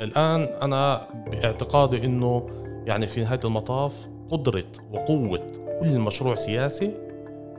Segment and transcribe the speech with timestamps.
[0.00, 2.46] الآن أنا باعتقادي أنه
[2.86, 5.40] يعني في نهاية المطاف قدرة وقوة
[5.80, 6.90] كل مشروع سياسي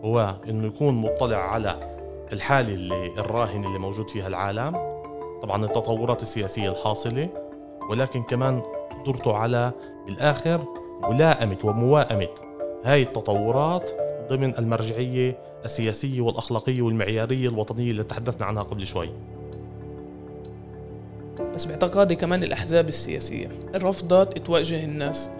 [0.03, 1.95] هو أنه يكون مطلع على
[2.33, 4.75] الحالة اللي الراهنة اللي موجود فيها العالم
[5.41, 7.29] طبعا التطورات السياسية الحاصلة
[7.89, 8.61] ولكن كمان
[9.05, 9.71] قدرته على
[10.05, 10.61] بالآخر
[11.03, 12.27] ملائمة وموائمة
[12.85, 13.91] هاي التطورات
[14.29, 19.09] ضمن المرجعية السياسية والأخلاقية والمعيارية الوطنية اللي تحدثنا عنها قبل شوي.
[21.55, 23.49] بس باعتقادي كمان الأحزاب السياسية.
[23.75, 25.31] رفضت تواجه الناس.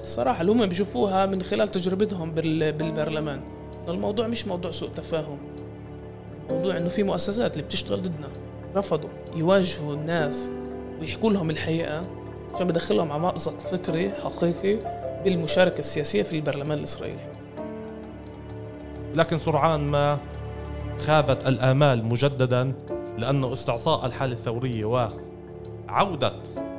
[0.00, 3.40] الصراحة اللي هم بيشوفوها من خلال تجربتهم بالبرلمان
[3.88, 5.38] الموضوع مش موضوع سوء تفاهم.
[6.50, 8.28] موضوع إنه في مؤسسات اللي بتشتغل ضدنا.
[8.76, 10.50] رفضوا يواجهوا الناس
[11.00, 12.02] ويحكوا لهم الحقيقة
[12.54, 14.78] عشان بدخلهم على مأزق فكري حقيقي
[15.24, 17.32] بالمشاركة السياسية في البرلمان الإسرائيلي.
[19.14, 20.18] لكن سرعان ما
[21.00, 22.72] خابت الآمال مجددا
[23.18, 24.84] لأنه استعصاء الحالة الثورية
[25.90, 26.32] وعودة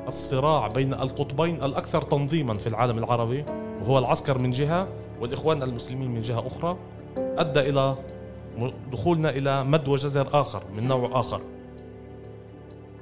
[0.08, 3.45] الصراع بين القطبين الأكثر تنظيما في العالم العربي
[3.81, 4.88] وهو العسكر من جهة
[5.20, 6.78] والإخوان المسلمين من جهة أخرى
[7.17, 7.95] أدى إلى
[8.92, 11.42] دخولنا إلى مد وجزر آخر من نوع آخر.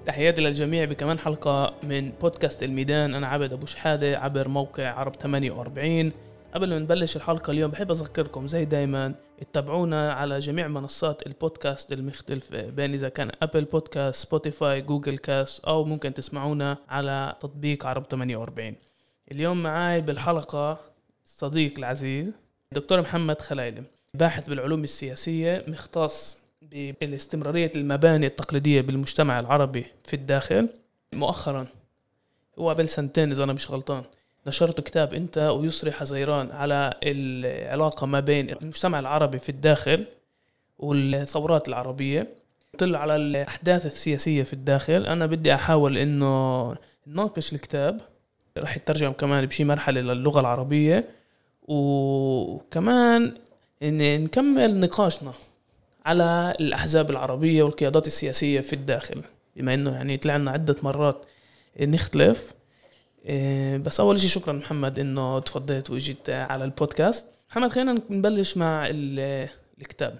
[0.06, 3.16] تحياتي للجميع بكمان حلقة من بودكاست الميدان.
[3.16, 6.12] أنا عبد أبو شحادة عبر موقع عرب 48
[6.54, 12.70] قبل ما نبلش الحلقة اليوم بحب أذكركم زي دايما اتبعونا على جميع منصات البودكاست المختلفة
[12.70, 18.76] بين إذا كان Apple Podcast Spotify Google Podcast أو ممكن تسمعونا على تطبيق عرب 48
[19.32, 20.80] اليوم معاي بالحلقة
[21.26, 22.32] الصديق العزيز
[22.72, 26.38] دكتور محمد خلايلي باحث بالعلوم السياسية مختص
[26.72, 30.70] بالاستمرارية المباني التقليدية بالمجتمع العربي في الداخل.
[31.14, 31.66] مؤخرا
[32.60, 34.04] هو قبل سنتين إذا أنا مش غلطان.
[34.48, 40.06] نشرت كتاب انت ويسري حزيران على العلاقة ما بين المجتمع العربي في الداخل
[40.80, 42.28] والثورات العربية.
[42.78, 45.06] طلع على الأحداث السياسية في الداخل.
[45.06, 46.76] أنا بدي أحاول إنه
[47.08, 48.02] نناقش الكتاب.
[48.58, 51.10] راح يترجم كمان بشي مرحلة للغة العربية.
[51.64, 53.34] وكمان
[53.84, 55.34] إن نكمل نقاشنا
[56.06, 59.22] على الأحزاب العربية والقيادات السياسية في الداخل.
[59.56, 61.26] بما إنه يعني طلعنا عدة مرات
[61.82, 62.54] نختلف.
[63.78, 67.26] بس أول شيء شكرا محمد إنه تفضلت وإجيت على البودكاست.
[67.50, 68.88] محمد خلينا نبلش مع
[69.82, 70.20] الكتاب.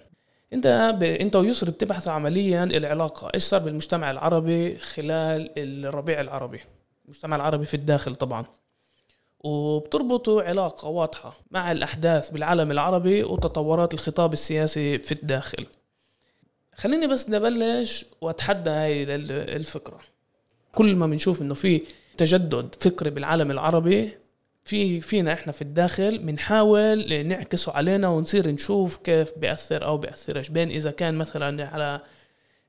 [0.52, 1.02] أنت ب...
[1.02, 3.30] أنت ويسر بتبحثوا عمليا العلاقة.
[3.34, 6.60] إيش صار بالمجتمع العربي خلال الربيع العربي؟
[7.04, 8.44] المجتمع العربي في الداخل طبعا.
[9.40, 15.66] وبتربطوا علاقة واضحة مع الأحداث بالعالم العربي وتطورات الخطاب السياسي في الداخل.
[16.74, 19.02] خليني بس نبلش وأتحدى هاي
[19.56, 20.00] الفكرة.
[20.74, 21.82] كل ما بنشوف إنه في
[22.20, 24.10] تجدد فكري بالعالم العربي.
[24.64, 30.48] في فينا إحنا في الداخل بنحاول نعكسه علينا ونصير نشوف كيف بيأثر أو بيأثرش.
[30.48, 32.00] بين إذا كان مثلا على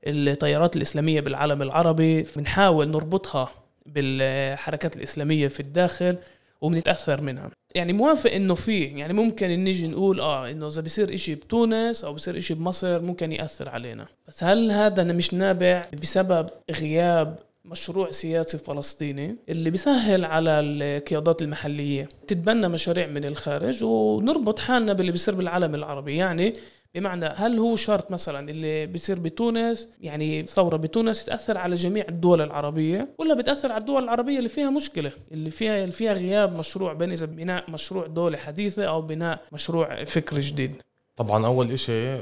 [0.07, 3.51] التيارات الإسلامية بالعالم العربي بنحاول نربطها
[3.85, 6.17] بالحركات الإسلامية في الداخل
[6.61, 7.51] وبنتاثر منها.
[7.75, 12.13] يعني موافق إنه في يعني ممكن نيجي نقول آه إنه إذا بصير إشي بتونس أو
[12.13, 14.05] بصير إشي بمصر ممكن يأثر علينا.
[14.27, 22.09] بس هل هذا مش نابع بسبب غياب مشروع سياسي فلسطيني اللي بيسهل على القيادات المحلية.
[22.27, 26.15] تتبنى مشاريع من الخارج ونربط حالنا باللي بيصير بالعالم العربي.
[26.15, 26.53] يعني
[26.95, 32.41] بمعنى هل هو شرط مثلا اللي بيصير بتونس يعني ثورة بتونس تأثر على جميع الدول
[32.41, 36.93] العربية ولا بتأثر على الدول العربية اللي فيها مشكلة اللي فيها اللي فيها غياب مشروع
[36.93, 40.75] بين إذا بناء مشروع دولة حديثة أو بناء مشروع فكر جديد؟
[41.15, 42.17] طبعا أول إشي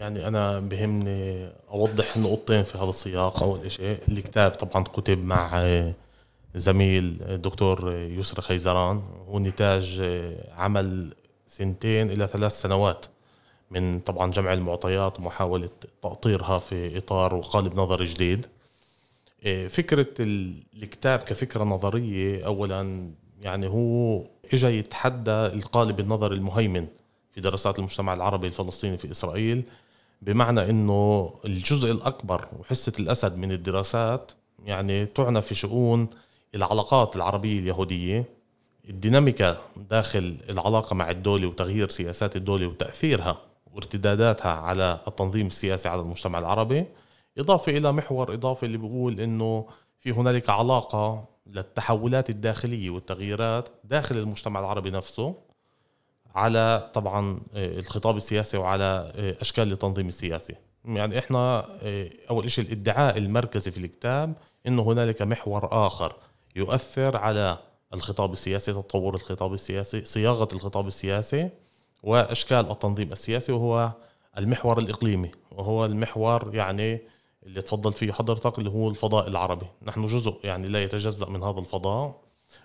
[0.00, 3.42] يعني أنا بهمني أوضح نقطتين في هذا السياق.
[3.42, 5.64] أول شيء الكتاب طبعا كتب مع
[6.54, 9.02] زميل الدكتور يسرى خيزران.
[9.28, 10.02] هو نتاج
[10.56, 11.14] عمل
[11.46, 13.06] سنتين إلى ثلاث سنوات
[13.70, 15.70] من طبعا جمع المعطيات ومحاولة
[16.02, 18.46] تأطيرها في إطار وقالب نظري جديد.
[19.68, 23.10] فكرة الكتاب كفكرة نظرية اولا
[23.42, 24.22] يعني هو
[24.52, 26.86] اجى يتحدى القالب النظري المهيمن
[27.32, 29.62] في دراسات المجتمع العربي الفلسطيني في إسرائيل.
[30.22, 34.32] بمعنى إنه الجزء الأكبر وحصة الأسد من الدراسات
[34.64, 36.08] يعني تعنى في شؤون
[36.54, 38.24] العلاقات العربية اليهودية.
[38.88, 39.58] الديناميكا
[39.90, 43.38] داخل العلاقة مع الدولة وتغيير سياسات الدولة وتأثيرها
[43.72, 46.84] وارتداداتها على التنظيم السياسي على المجتمع العربي.
[47.38, 49.66] إضافة إلى محور اضافي اللي بيقول إنه
[50.00, 55.34] في هنالك علاقة للتحولات الداخلية والتغييرات داخل المجتمع العربي نفسه.
[56.34, 60.54] على طبعا آه، الخطاب السياسي وعلى آه، أشكال التنظيم السياسي.
[60.84, 64.34] يعني إحنا آه، أول شيء الإدعاء المركزي في الكتاب
[64.66, 66.16] انه هنالك محور آخر
[66.56, 67.58] يؤثر على
[67.94, 71.50] الخطاب السياسي تطور الخطاب السياسي صياغة الخطاب السياسي
[72.02, 73.92] وأشكال التنظيم السياسي وهو
[74.38, 77.00] المحور الإقليمي وهو المحور يعني
[77.46, 79.66] اللي تفضل فيه حضرتك اللي هو الفضاء العربي.
[79.82, 82.20] نحن جزء يعني لا يتجزأ من هذا الفضاء.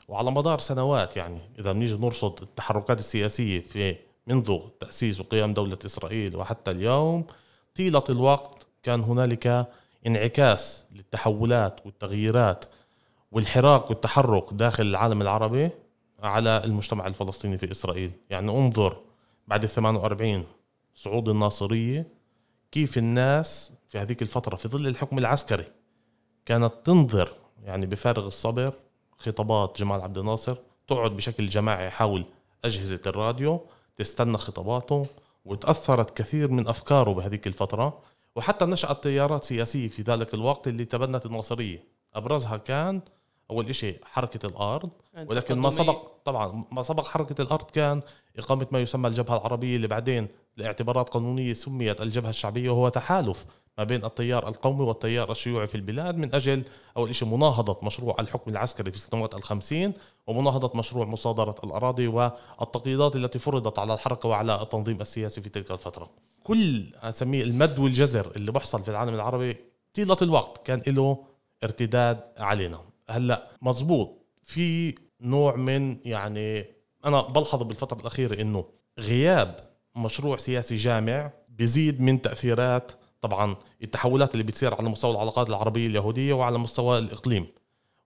[0.07, 3.95] وعلى مدار سنوات يعني إذا بنيجي نرصد التحركات السياسية في
[4.27, 7.25] منذ تأسيس وقيام دولة إسرائيل وحتى اليوم
[7.75, 9.67] طيلة الوقت كان هنالك
[10.07, 12.65] انعكاس للتحولات والتغييرات
[13.31, 15.69] والحراك والتحرك داخل العالم العربي
[16.23, 18.11] على المجتمع الفلسطيني في إسرائيل.
[18.29, 18.97] يعني انظر
[19.47, 20.43] بعد ال 48
[20.95, 22.07] صعود الناصرية
[22.71, 25.65] كيف الناس في هذيك الفترة في ظل الحكم العسكري
[26.45, 27.33] كانت تنظر
[27.63, 28.73] يعني بفارغ الصبر
[29.17, 30.55] خطابات جمال عبد الناصر
[30.87, 32.25] تقعد بشكل جماعي حول
[32.65, 33.61] أجهزة الراديو
[33.97, 35.05] تستنى خطاباته
[35.45, 37.99] وتأثرت كثير من أفكاره بهذيك الفترة.
[38.35, 41.83] وحتى نشأت تيارات سياسية في ذلك الوقت اللي تبنت الناصرية.
[42.13, 43.01] أبرزها كان
[43.51, 44.89] أول شيء حركة الأرض.
[45.27, 48.01] ولكن ما سبق طبعا ما سبق حركة الأرض كان
[48.37, 50.27] إقامة ما يسمى الجبهة العربية اللي بعدين
[50.57, 53.45] لاعتبارات قانونية سميت الجبهة الشعبية وهو تحالف
[53.77, 56.63] ما بين التيار القومي والتيار الشيوعي في البلاد من أجل
[56.97, 59.93] أول شيء مناهضة مشروع الحكم العسكري في سنوات الخمسين
[60.27, 66.09] ومناهضة مشروع مصادرة الأراضي والتقييدات التي فرضت على الحركة وعلى التنظيم السياسي في تلك الفترة.
[66.43, 69.57] كل أسميه المد والجزر اللي بحصل في العالم العربي
[69.93, 71.23] طيلة الوقت كان له
[71.63, 72.79] ارتداد علينا.
[73.09, 76.65] هلأ مزبوط في نوع من يعني
[77.05, 78.65] أنا بلحظ بالفترة الأخيرة إنه
[78.99, 79.59] غياب
[79.95, 82.91] مشروع سياسي جامع بيزيد من تأثيرات
[83.25, 87.47] طبعا التحولات اللي بتصير على مستوى العلاقات العربية اليهودية وعلى مستوى الإقليم.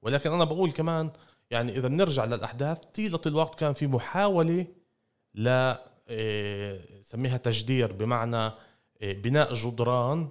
[0.01, 1.10] ولكن أنا بقول كمان
[1.51, 4.68] يعني إذا بنرجع للأحداث طيلة الوقت كان في محاولة
[5.36, 5.75] ل
[6.12, 8.54] آه، سميها تجدير بمعنى آه،
[9.01, 10.30] بناء جدران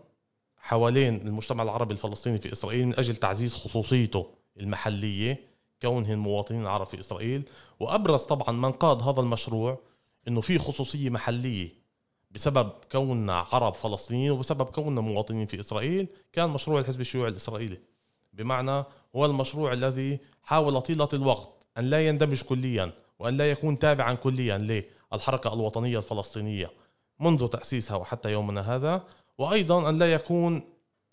[0.56, 4.26] حوالين المجتمع العربي الفلسطيني في إسرائيل من أجل تعزيز خصوصيته
[4.60, 5.40] المحلية
[5.82, 7.42] كونهم مواطنين عرب في إسرائيل.
[7.80, 9.80] وأبرز طبعا من قاد هذا المشروع
[10.28, 11.77] إنه في خصوصية محلية.
[12.30, 17.78] بسبب كوننا عرب فلسطينيين وبسبب كوننا مواطنين في إسرائيل كان مشروع الحزب الشيوعي الإسرائيلي.
[18.32, 18.84] بمعنى
[19.16, 21.48] هو المشروع الذي حاول طيلة الوقت
[21.78, 26.70] أن لا يندمج كليا وأن لا يكون تابعا كليا للحركة الوطنية الفلسطينية
[27.20, 29.02] منذ تأسيسها وحتى يومنا هذا
[29.38, 30.62] وأيضا أن لا يكون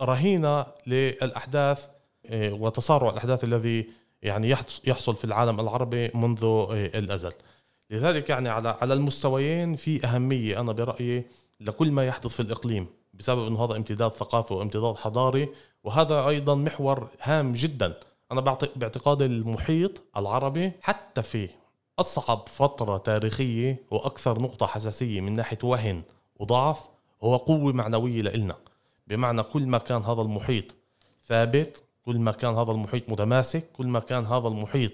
[0.02, 1.88] رهينة للأحداث
[2.26, 3.90] إيه، وتسارع الأحداث الذي
[4.22, 7.32] يعني يحصل في العالم العربي منذ إيه، الأزل.
[7.90, 11.26] لذلك يعني على على المستويين في أهمية أنا برأيي
[11.60, 15.50] لكل ما يحدث في الإقليم بسبب إنه هذا امتداد ثقافي وامتداد حضاري
[15.84, 17.94] وهذا أيضا محور هام جدا.
[18.32, 18.42] أنا
[18.76, 21.50] باعتقاد المحيط العربي حتى في
[22.00, 26.02] أصعب فترة تاريخية وأكثر نقطة حساسية من ناحية وهن
[26.40, 26.82] وضعف
[27.24, 28.56] هو قوة معنوية لإلنا.
[29.08, 30.66] بمعنى كل ما كان هذا المحيط
[31.26, 34.92] ثابت كل ما كان هذا المحيط متماسك كل ما كان هذا المحيط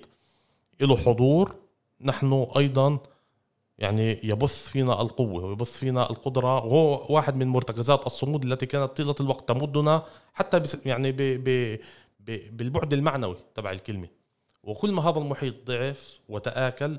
[0.82, 1.56] له حضور
[2.04, 3.00] نحن أيضا
[3.78, 6.66] يعني يبث فينا القوة ويبث فينا القدرة.
[6.66, 11.80] وهو واحد من مرتكزات الصمود التي كانت طيلة الوقت تمدنا حتى يعني ب ب
[12.20, 14.08] ب بالبعد المعنوي تبع الكلمة.
[14.64, 16.98] وكل ما هذا المحيط ضعف وتآكل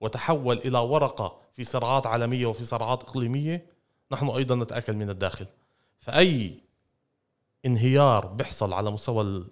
[0.00, 3.66] وتحول إلى ورقة في صراعات عالمية وفي صراعات إقليمية
[4.12, 5.46] نحن أيضا نتآكل من الداخل.
[6.00, 6.54] فأي
[7.66, 9.44] انهيار بيحصل على مستوى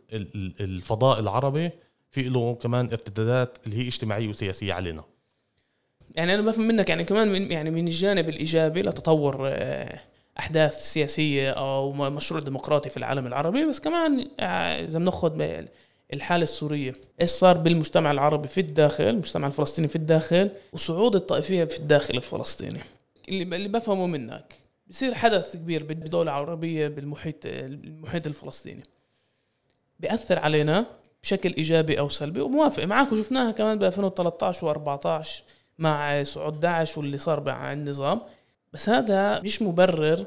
[0.61, 1.71] الفضاء العربي
[2.11, 5.05] في له كمان ارتدادات اللي هي اجتماعية وسياسية علينا.
[6.15, 10.01] يعني أنا بفهم منك يعني كمان من يعني من الجانب الإيجابي لتطور آه،
[10.39, 15.43] أحداث سياسية أو مشروع ديمقراطي في العالم العربي بس كمان آه، إذا بناخذ
[16.13, 21.79] الحالة السورية إيش صار بالمجتمع العربي في الداخل المجتمع الفلسطيني في الداخل وصعود الطائفية في
[21.79, 22.81] الداخل الفلسطيني؟
[23.29, 24.55] اللي اللي بفهمه منك
[24.87, 28.83] بصير حدث كبير بدولة عربية بالمحيط المحيط الفلسطيني.
[30.01, 30.87] بيأثر علينا
[31.23, 35.29] بشكل إيجابي أو سلبي وموافق معك وشفناها كمان ب 2013 و14
[35.79, 38.21] مع صعود داعش واللي صار مع النظام.
[38.73, 40.25] بس هذا مش مبرر.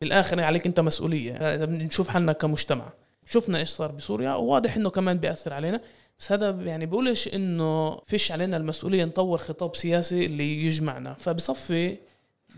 [0.00, 1.34] بالآخر عليك أنت مسؤولية.
[1.34, 2.92] اذا بنشوف حالنا كمجتمع.
[3.26, 5.80] شفنا إيش صار بسوريا وواضح إنه كمان بيأثر علينا.
[6.18, 11.14] بس هذا يعني بقولش إنه فيش علينا المسؤولية نطور خطاب سياسي اللي يجمعنا.
[11.14, 11.96] فبصفي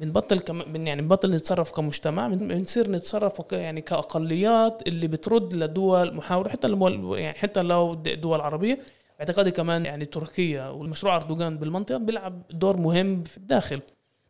[0.00, 6.68] بنبطل كم يعني بنبطل نتصرف كمجتمع بنصير نتصرف يعني كأقليات اللي بترد لدول محاوره حتى
[6.68, 8.78] لو يعني حتى لو دول عربية
[9.18, 13.80] باعتقادي كمان يعني تركيا والمشروع أردوغان بالمنطقة بيلعب دور مهم في الداخل.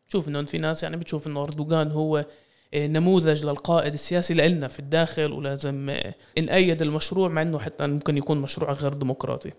[0.09, 2.27] شوف إنه في ناس يعني بتشوف إنه أردوغان هو
[2.75, 8.17] آه، نموذج للقائد السياسي لنا في الداخل ولازم آه، نأيد المشروع مع إنه حتى ممكن
[8.17, 9.51] يكون مشروع غير ديمقراطي.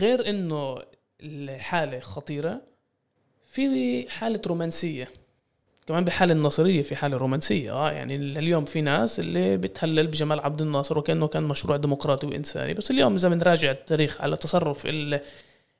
[0.00, 0.78] غير إنه
[1.20, 2.60] الحالة خطيرة
[3.46, 5.08] في حالة رومانسية.
[5.88, 10.62] كمان بحال الناصرية في حاله رومانسيه آه يعني اليوم في ناس اللي بتهلل بجمال عبد
[10.62, 12.74] الناصر وكأنه كان مشروع ديمقراطي وإنساني.
[12.74, 14.86] بس اليوم إذا بنراجع التاريخ على تصرف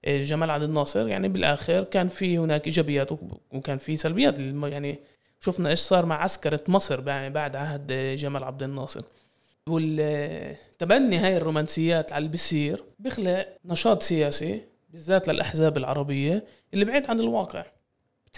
[0.07, 3.09] جمال عبد الناصر يعني بالآخر كان في هناك إيجابيات
[3.53, 4.39] وكان في سلبيات.
[4.39, 4.99] يعني
[5.41, 9.03] شفنا إيش صار مع عسكرة مصر بعد عهد جمال عبد الناصر.
[9.69, 17.21] والتبني هاي الرومانسيات على اللي بيصير بيخلق نشاط سياسي بالذات للأحزاب العربية اللي بعيد عن
[17.21, 17.65] الواقع.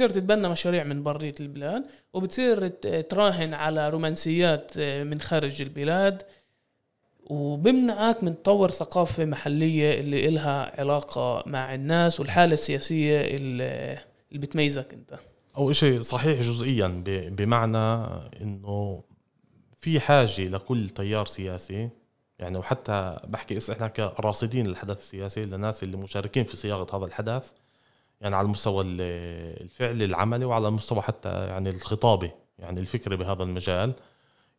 [0.07, 2.69] بتصير تتبنى مشاريع من برية البلاد وبتصير
[3.03, 6.23] تراهن على رومانسيات من خارج البلاد
[7.25, 13.99] وبمنعك من تطور ثقافة محلية اللي إلها علاقة مع الناس والحالة السياسية اللي
[14.33, 15.19] بتميزك أنت.
[15.57, 18.07] أو شيء صحيح جزئيا بمعنى
[18.41, 19.03] أنه
[19.79, 21.89] في حاجة لكل تيار سياسي
[22.39, 27.53] يعني وحتى بحكي إحنا كراصدين للحدث السياسي للناس اللي مشاركين في صياغة هذا الحدث
[28.21, 33.95] يعني على المستوى الفعلي العملي وعلى المستوى حتى يعني الخطابي يعني الفكري بهذا المجال.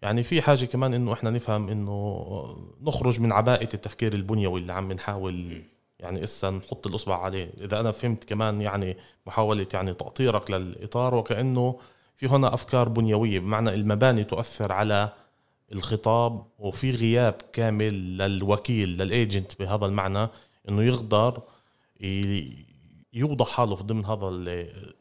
[0.01, 2.25] يعني في حاجة كمان إنه إحنا نفهم إنه
[2.81, 5.63] نخرج من عباءة التفكير البنيوي اللي عم نحاول
[5.99, 7.51] يعني إسا نحط الإصبع عليه.
[7.61, 11.79] إذا أنا فهمت كمان يعني محاولة يعني تاطيرك للإطار وكأنه
[12.15, 15.09] في هنا أفكار بنيوية بمعنى المباني تؤثر على
[15.73, 20.27] الخطاب وفي غياب كامل للوكيل للايجنت بهذا المعنى
[20.69, 21.41] إنه يقدر
[23.13, 24.27] يوضع حاله في ضمن هذا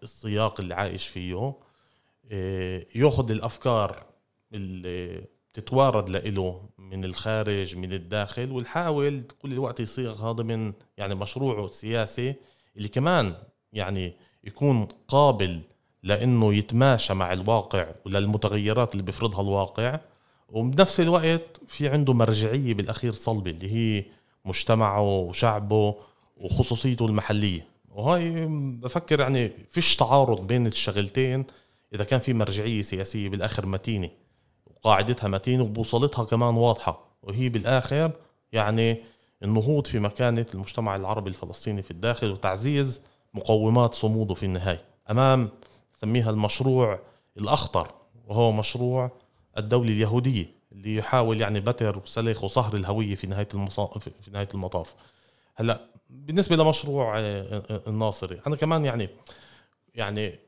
[0.02, 1.54] السياق اللي عايش فيه.
[2.30, 4.06] إيه، ياخذ الأفكار
[4.52, 5.24] اللي
[5.54, 12.34] تتوارد له من الخارج من الداخل ويحاول كل الوقت يصيغها ضمن يعني مشروعه السياسي
[12.76, 13.34] اللي كمان
[13.72, 14.12] يعني
[14.44, 15.60] يكون قابل
[16.02, 20.00] لإنه يتماشى مع الواقع وللمتغيرات اللي بيفرضها الواقع.
[20.48, 24.04] وبنفس الوقت في عنده مرجعية بالأخير صلبة اللي هي
[24.44, 25.96] مجتمعه وشعبه
[26.36, 27.69] وخصوصيته المحلية.
[27.90, 28.46] وهاي
[28.82, 31.44] بفكر يعني فيش تعارض بين الشغلتين
[31.94, 34.10] إذا كان في مرجعية سياسية بالآخر متينة
[34.66, 38.12] وقاعدتها متينة وبوصلتها كمان واضحة وهي بالآخر
[38.52, 38.96] يعني
[39.42, 43.00] النهوض في مكانة المجتمع العربي الفلسطيني في الداخل وتعزيز
[43.34, 44.84] مقومات صموده في النهاية.
[45.10, 45.48] أمام
[45.96, 46.98] سميها المشروع
[47.36, 47.88] الأخطر
[48.26, 49.10] وهو مشروع
[49.58, 53.98] الدولة اليهودية اللي يحاول يعني بتر وسلخ وصهر الهوية في نهاية المصا...
[53.98, 54.94] في نهاية المطاف.
[55.54, 59.08] هلأ بالنسبة لمشروع آه، آه، الناصري أنا كمان يعني
[59.94, 60.38] يعني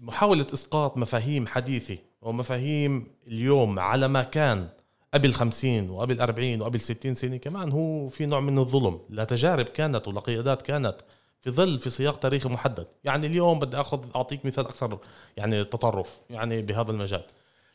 [0.00, 4.68] محاولة إسقاط مفاهيم حديثة ومفاهيم اليوم على ما كان
[5.14, 9.00] قبل 50 وقبل 40 وقبل 60 سنة كمان هو في نوع من الظلم.
[9.10, 10.96] لتجارب كانت ولقيادات كانت
[11.40, 12.86] في ظل في سياق تاريخي محدد.
[13.04, 14.98] يعني اليوم بدي أخذ أعطيك مثال أكثر
[15.36, 17.24] يعني تطرف يعني بهذا المجال.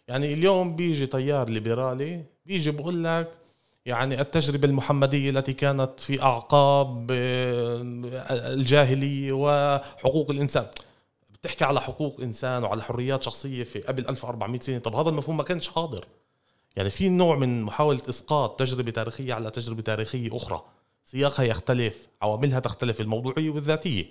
[0.08, 3.32] يعني اليوم بيجي تيار ليبرالي بيجي بقول لك
[3.86, 7.82] يعني التجربة المحمدية التي كانت في أعقاب آه،
[8.54, 10.66] الجاهلية وحقوق الإنسان.
[11.34, 14.78] بتحكي على حقوق إنسان وعلى حريات شخصية في قبل 1400 سنة.
[14.78, 16.06] طب هذا المفهوم ما كانش حاضر.
[16.76, 20.64] يعني في نوع من محاولة إسقاط تجربة تاريخية على تجربة تاريخية أخرى.
[21.06, 24.06] سياقها يختلف عواملها تختلف الموضوعية والذاتية.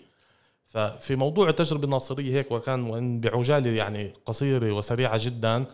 [0.66, 5.64] ففي موضوع التجربة الناصرية هيك وكان وإن بعجالة يعني قصيرة وسريعة جدا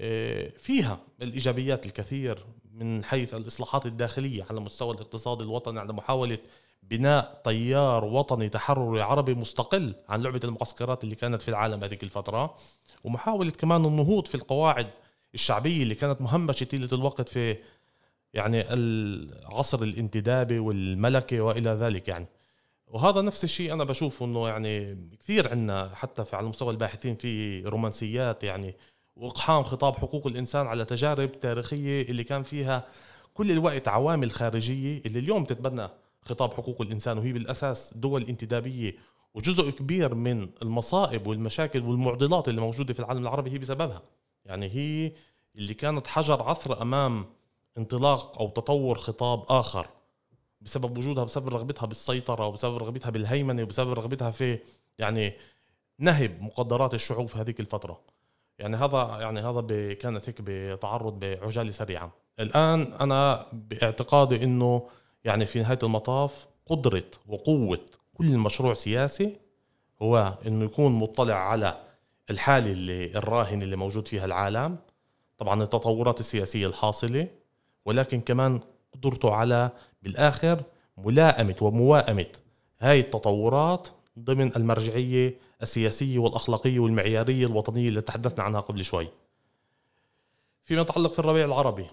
[0.00, 2.44] آه، فيها الإيجابيات الكثير.
[2.78, 6.38] من حيث الإصلاحات الداخلية على مستوى الاقتصاد الوطني على محاولة
[6.82, 12.54] بناء تيار وطني تحرري عربي مستقل عن لعبة المعسكرات اللي كانت في العالم هذيك الفترة
[13.04, 14.90] ومحاولة كمان النهوض في القواعد
[15.34, 17.56] الشعبية اللي كانت مهمشة طيلة الوقت في
[18.34, 22.26] يعني العصر الانتدابي والملكي وإلى ذلك يعني.
[22.86, 27.62] وهذا نفس الشيء أنا بشوف إنه يعني كثير عندنا حتى في على مستوى الباحثين في
[27.62, 28.74] رومانسيات يعني
[29.18, 32.86] واقحام خطاب حقوق الإنسان على تجارب تاريخية اللي كان فيها
[33.34, 35.88] كل الوقت عوامل خارجية اللي اليوم تتبنى
[36.22, 38.96] خطاب حقوق الإنسان وهي بالأساس دول انتدابية.
[39.34, 44.02] وجزء كبير من المصائب والمشاكل والمعضلات اللي موجودة في العالم العربي هي بسببها.
[44.44, 45.12] يعني هي
[45.56, 47.26] اللي كانت حجر عثر أمام
[47.78, 49.86] انطلاق أو تطور خطاب آخر
[50.60, 54.58] بسبب وجودها بسبب رغبتها بالسيطرة وبسبب رغبتها بالهيمنة وبسبب رغبتها في
[54.98, 55.32] يعني
[55.98, 58.00] نهب مقدرات الشعوب في هذيك الفترة.
[58.58, 62.12] يعني هذا يعني هذا كانت هيك بتعرض بعجالة سريعة.
[62.40, 64.88] الآن أنا باعتقادي إنه
[65.24, 67.80] يعني في نهاية المطاف قدرة وقوة
[68.14, 69.36] كل مشروع سياسي
[70.02, 71.80] هو إنه يكون مطلع على
[72.30, 74.76] الحالة اللي الراهنة اللي موجود فيها العالم
[75.38, 77.28] طبعا التطورات السياسية الحاصلة
[77.84, 78.60] ولكن كمان
[78.94, 79.70] قدرته على
[80.02, 80.62] بالآخر
[80.98, 82.26] ملائمة ومواءمه
[82.80, 83.88] هاي التطورات
[84.18, 89.08] ضمن المرجعية السياسيه والاخلاقيه والمعياريه الوطنيه اللي تحدثنا عنها قبل شوي.
[90.64, 91.86] فيما يتعلق في الربيع العربي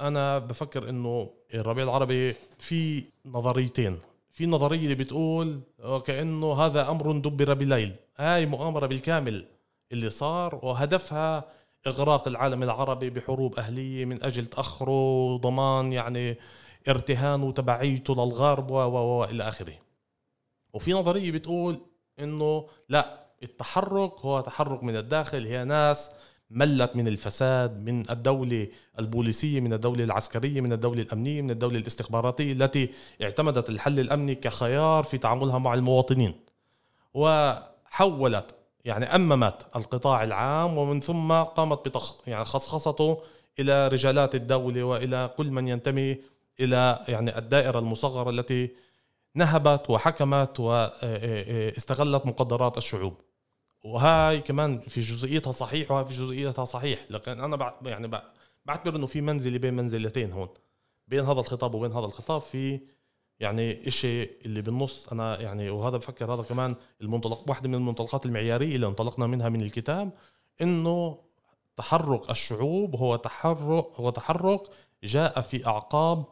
[0.00, 3.98] أنا بفكر إنه الربيع العربي في نظريتين.
[4.32, 5.60] في نظرية اللي بتقول
[6.04, 7.92] كأنه هذا أمر دبر بليل.
[8.16, 9.46] هاي مؤامرة بالكامل
[9.92, 11.44] اللي صار وهدفها
[11.86, 16.36] إغراق العالم العربي بحروب أهلية من أجل تأخره وضمان يعني
[16.88, 19.74] ارتهانه وتبعيته للغرب و و إلى آخره.
[20.72, 21.80] وفي نظرية بتقول
[22.20, 26.10] إنه لا التحرك هو تحرك من الداخل هي ناس
[26.50, 32.52] ملت من الفساد من الدولة البوليسية من الدولة العسكرية من الدولة الأمنية من الدولة الاستخباراتية
[32.52, 32.90] التي
[33.22, 36.34] اعتمدت الحل الأمني كخيار في تعاملها مع المواطنين.
[37.14, 38.54] وحولت
[38.84, 43.20] يعني أممت القطاع العام ومن ثم قامت بتخ يعني خصخصته
[43.58, 46.16] إلى رجالات الدولة وإلى كل من ينتمي
[46.60, 48.70] إلى يعني الدائرة المصغرة التي
[49.34, 53.14] نهبت وحكمت واستغلت مقدرات الشعوب.
[53.84, 57.06] وهاي كمان في جزئيتها صحيح وهاي في جزئيتها صحيح.
[57.10, 58.22] لكن أنا يعني
[58.64, 60.48] بعتبر إنه في منزله بين منزلتين هون.
[61.08, 62.80] بين هذا الخطاب وبين هذا الخطاب في
[63.40, 68.76] يعني إشي اللي بالنص أنا يعني وهذا بفكر هذا كمان المنطلق واحدة من المنطلقات المعيارية
[68.76, 70.10] اللي انطلقنا منها من الكتاب
[70.60, 71.18] إنه
[71.76, 74.62] تحرك الشعوب هو تحرك هو تحرك
[75.04, 76.24] جاء في أعقاب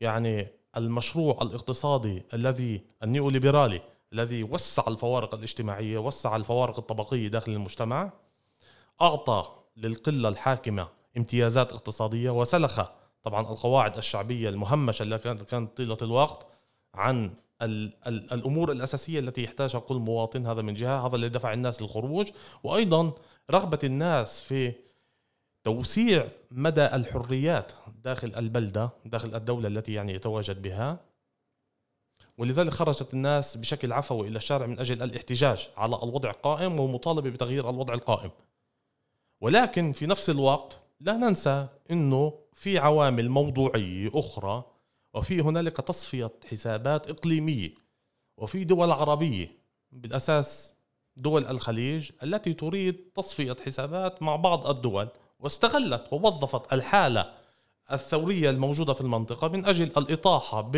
[0.00, 8.12] يعني المشروع الاقتصادي الذي النيوليبرالي الذي وسع الفوارق الاجتماعية وسع الفوارق الطبقية داخل المجتمع
[9.02, 9.44] أعطى
[9.76, 12.80] للقلة الحاكمة امتيازات اقتصادية وسلخ
[13.22, 16.46] طبعا القواعد الشعبية المهمشة اللي كانت طيلة الوقت
[16.94, 17.30] عن
[17.62, 21.82] ال ال الأمور الأساسية التي يحتاجها كل مواطن هذا من جهة هذا اللي دفع الناس
[21.82, 22.28] للخروج
[22.62, 23.12] وأيضا
[23.50, 24.72] رغبة الناس في
[25.64, 27.72] توسيع مدى الحريات
[28.04, 31.00] داخل البلدة داخل الدولة التي يعني يتواجد بها.
[32.38, 37.70] ولذلك خرجت الناس بشكل عفوي إلى الشارع من أجل الاحتجاج على الوضع القائم ومطالبة بتغيير
[37.70, 38.30] الوضع القائم.
[39.40, 44.64] ولكن في نفس الوقت لا ننسى إنه في عوامل موضوعية أخرى
[45.14, 47.74] وفي هنالك تصفيه حسابات إقليمية
[48.36, 49.48] وفي دول عربية
[49.92, 50.72] بالأساس
[51.16, 55.08] دول الخليج التي تريد تصفية حسابات مع بعض الدول.
[55.42, 57.32] واستغلت ووظفت الحالة
[57.92, 60.72] الثورية الموجودة في المنطقة من أجل الإطاحة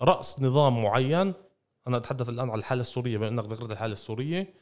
[0.00, 1.32] برأس نظام معين.
[1.86, 4.54] أنا أتحدث الآن عن الحالة السورية بما إنك ذكرت الحالة السورية.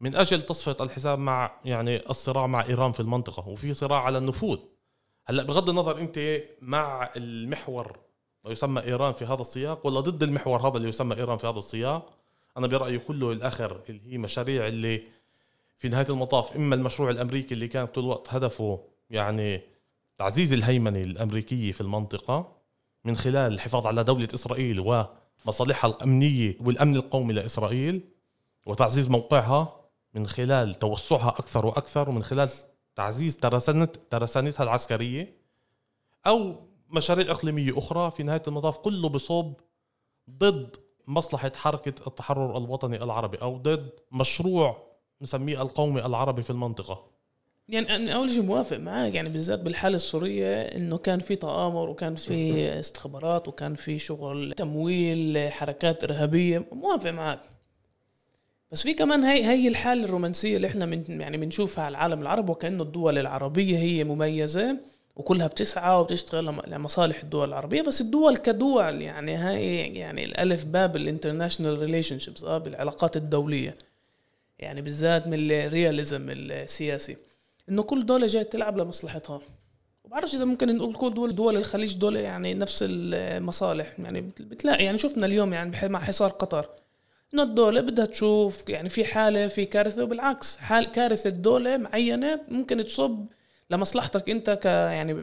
[0.00, 3.48] من أجل تصفية الحساب مع يعني الصراع مع إيران في المنطقة.
[3.48, 4.58] وفي صراع على النفوذ.
[5.26, 7.98] هلأ بغض النظر أنت مع المحور
[8.44, 11.58] ما يسمى إيران في هذا السياق ولا ضد المحور هذا اللي يسمى إيران في هذا
[11.58, 12.12] السياق
[12.56, 15.02] أنا برأيي كله الآخر اللي هي مشاريع اللي
[15.80, 19.60] في نهاية المطاف إما المشروع الأمريكي اللي كان طول الوقت هدفه يعني
[20.18, 22.56] تعزيز الهيمنة الأمريكية في المنطقة
[23.04, 25.06] من خلال الحفاظ على دولة إسرائيل
[25.46, 28.00] ومصالحها الأمنية والأمن القومي لاسرائيل
[28.66, 29.80] وتعزيز موقعها
[30.14, 32.48] من خلال توسعها أكثر وأكثر ومن خلال
[32.96, 35.36] تعزيز ترسانت ترسانتها العسكرية
[36.26, 36.54] أو
[36.90, 39.60] مشاريع إقليمية أخرى في نهاية المطاف كله بصوب
[40.30, 44.89] ضد مصلحة حركة التحرر الوطني العربي أو ضد مشروع
[45.22, 47.10] نسميه القومي العربي في المنطقة.
[47.68, 52.14] يعني أنا أول شيء موافق معك يعني بالذات بالحالة السورية إنه كان في تآمر وكان
[52.14, 57.40] في استخبارات وكان في شغل تمويل حركات إرهابية موافق معك
[58.72, 62.52] بس في كمان هي هي الحالة الرومانسية اللي إحنا من يعني بنشوفها على العالم العربي
[62.52, 64.76] وكأنه الدول العربية هي مميزة
[65.16, 67.82] وكلها بتسعى وبتشتغل لمصالح الدول العربية.
[67.82, 73.74] بس الدول كدول يعني هاي يعني الألف باب ال international relationships آه بالعلاقات الدولية.
[74.60, 77.16] يعني بالذات من الرياليزم السياسي
[77.68, 79.40] إنه كل دولة جاية تلعب لمصلحتها.
[80.04, 83.94] وبعرفش إذا ممكن نقول كل دول دول الخليج دول يعني نفس المصالح.
[83.98, 86.68] يعني بتلاقي يعني شفنا اليوم يعني مع حصار قطر
[87.34, 92.84] إنه الدولة بدها تشوف يعني في حالة في كارثة وبالعكس حال كارثة دولة معينة ممكن
[92.84, 93.26] تصب
[93.70, 95.14] لمصلحتك أنت ك يعني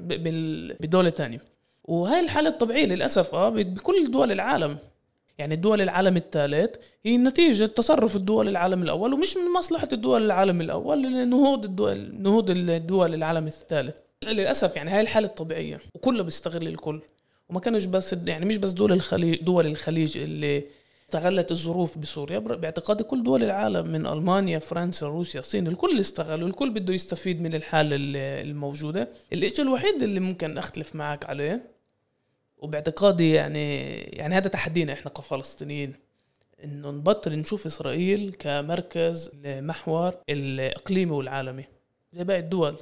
[0.80, 1.41] بدولة تانية.
[1.84, 4.78] وهي الحالة الطبيعية للأسف آه بكل دول العالم.
[5.38, 10.62] يعني دول العالم الثالث هي نتيجة تصرف الدول العالم الأول ومش من مصلحة الدول العالم
[10.62, 13.95] الأول نهوض الدول نهوض الدول العالم الثالث.
[14.23, 17.02] للأسف يعني هاي الحالة الطبيعية وكله بيستغل الكل.
[17.50, 20.63] وما كانش بس يعني مش بس دول الخليج دول الخليج اللي
[21.10, 26.69] استغلت الظروف بسوريا باعتقادي كل دول العالم من ألمانيا فرنسا روسيا الصين الكل استغلوا الكل
[26.69, 27.95] بده يستفيد من الحالة
[28.41, 29.10] الموجودة.
[29.34, 31.77] الشيء الوحيد اللي ممكن أختلف معك عليه
[32.58, 35.93] وباعتقادي يعني يعني هذا تحدينا إحنا كفلسطينيين
[36.63, 41.65] إنه نبطل نشوف إسرائيل كمركز لمحور الإقليمي والعالمي
[42.13, 42.76] زي باقي الدول.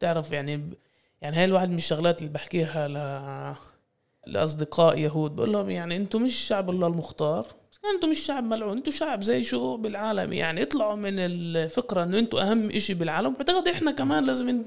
[0.00, 0.70] تعرف يعني
[1.22, 2.94] يعني هاي الواحد من الشغلات اللي بحكيها ل
[4.26, 7.46] لأصدقاء يهود بقول لهم يعني أنتم مش شعب الله المختار
[7.94, 12.38] أنتم مش شعب ملعون أنتم شعب زي شعوب العالم يعني اطلعوا من الفكرة إنه أنتم
[12.38, 13.34] أهم إشي بالعالم.
[13.34, 14.64] بعتقد إحنا كمان لازم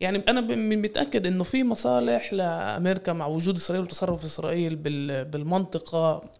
[0.00, 4.76] يعني أنا متأكد إنه في مصالح لأمريكا مع وجود إسرائيل وتصرف إسرائيل
[5.24, 6.30] بالمنطقة.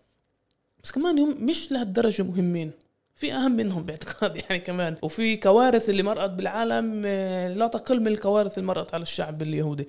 [0.85, 2.73] بس كمان مش لهالدرجة مهمين.
[3.15, 4.97] في أهم منهم باعتقادي يعني كمان.
[5.03, 9.87] وفي كوارث اللي مرقت بالعالم آه، لا تقل من الكوارث اللي مرقت على الشعب اليهودي.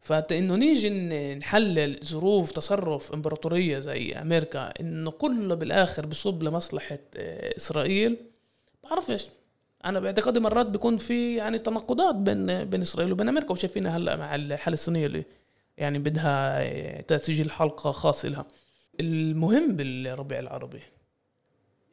[0.00, 0.90] فإنه نيجي
[1.34, 8.16] نحلل ظروف تصرف إمبراطورية زي أمريكا إنه كله بالآخر بصب لمصلحة آه، إسرائيل.
[8.84, 9.30] بعرفش
[9.84, 14.34] أنا باعتقادي مرات بيكون في يعني تناقضات بين بين إسرائيل وبين أمريكا وشايفينها هلأ مع
[14.34, 15.24] الحاله الصينيه اللي
[15.78, 18.44] يعني بدها تسجيل حلقة خاصه لها
[19.00, 20.80] المهم بالربيع العربي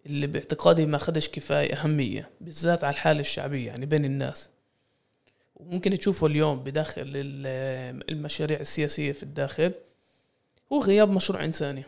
[0.06, 4.50] اللي باعتقادي ما خدش كفاية أهمية بالذات على الحالة الشعبية يعني بين الناس.
[5.56, 7.04] وممكن تشوفه اليوم بداخل
[8.10, 9.72] المشاريع السياسية في الداخل
[10.74, 11.84] هو غياب مشروع إنساني.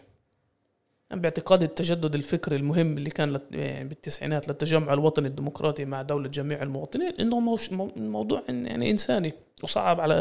[1.13, 3.39] أنا باعتقادي التجدد الفكري المهم اللي كان
[3.87, 7.57] بالتسعينات للتجمع الوطني الديمقراطي مع دولة جميع المواطنين إنه
[7.95, 10.13] موضوع يعني إنساني وصعب على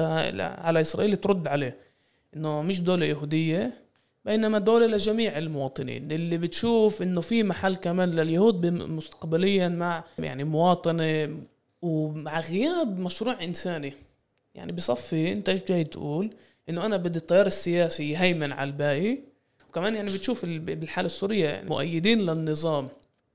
[0.58, 1.76] على إسرائيل ترد عليه.
[2.36, 3.72] إنه مش دولة يهودية
[4.24, 6.10] بينما دولة لجميع المواطنين.
[6.10, 11.36] اللي بتشوف إنه في محل كمان لليهود مستقبليا مع يعني مواطنة
[11.82, 13.92] ومع غياب مشروع إنساني.
[14.54, 16.30] يعني بصفي أنت جاي تقول؟
[16.68, 19.31] إنه أنا بدي التيار السياسي يهيمن على الباقي
[19.72, 22.88] وكمان يعني بتشوف بالحالة السورية يعني مؤيدين للنظام.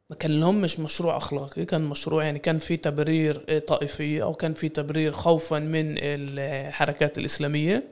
[0.10, 4.70] ما كان لهمش مشروع أخلاقي كان مشروع يعني كان في تبرير طائفي أو كان في
[4.70, 7.84] تبرير خوفا من الحركات الإسلامية.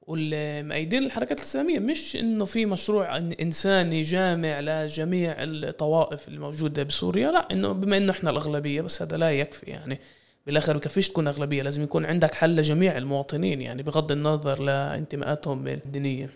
[0.00, 7.72] والمؤيدين الحركات الإسلامية مش إنه في مشروع إنساني جامع لجميع الطوائف الموجودة بسوريا لا إنه
[7.72, 9.98] بما إنه إحنا الأغلبية بس هذا لا يكفي يعني.
[10.46, 16.30] بالآخر بكفيش تكون أغلبية لازم يكون عندك حل لجميع المواطنين يعني بغض النظر لانتماءاتهم الدينية.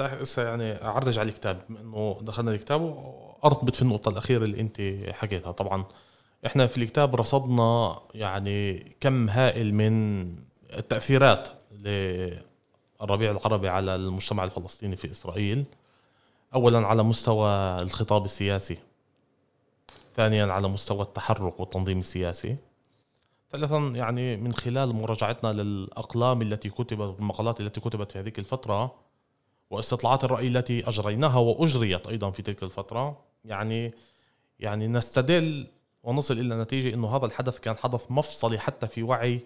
[0.00, 5.52] هسه يعني أعرج على الكتاب إنه دخلنا الكتاب وارتبط في النقطة الأخيرة اللي أنت حكيتها.
[5.52, 5.84] طبعا
[6.46, 10.26] إحنا في الكتاب رصدنا يعني كم هائل من
[10.78, 15.64] التأثيرات للربيع العربي على المجتمع الفلسطيني في إسرائيل.
[16.54, 17.48] اولا على مستوى
[17.82, 18.78] الخطاب السياسي
[20.16, 22.56] ثانيا على مستوى التحرك والتنظيم السياسي.
[23.52, 29.05] ثالثا يعني من خلال مراجعتنا للأقلام التي كتبت والمقالات التي كتبت في هذه الفترة
[29.70, 33.94] واستطلاعات الرأي التي أجريناها وأجريت أيضا في تلك الفترة يعني
[34.58, 35.66] يعني نستدل
[36.02, 39.40] ونصل إلى نتيجة أنه هذا الحدث كان حدث مفصلي حتى في وعي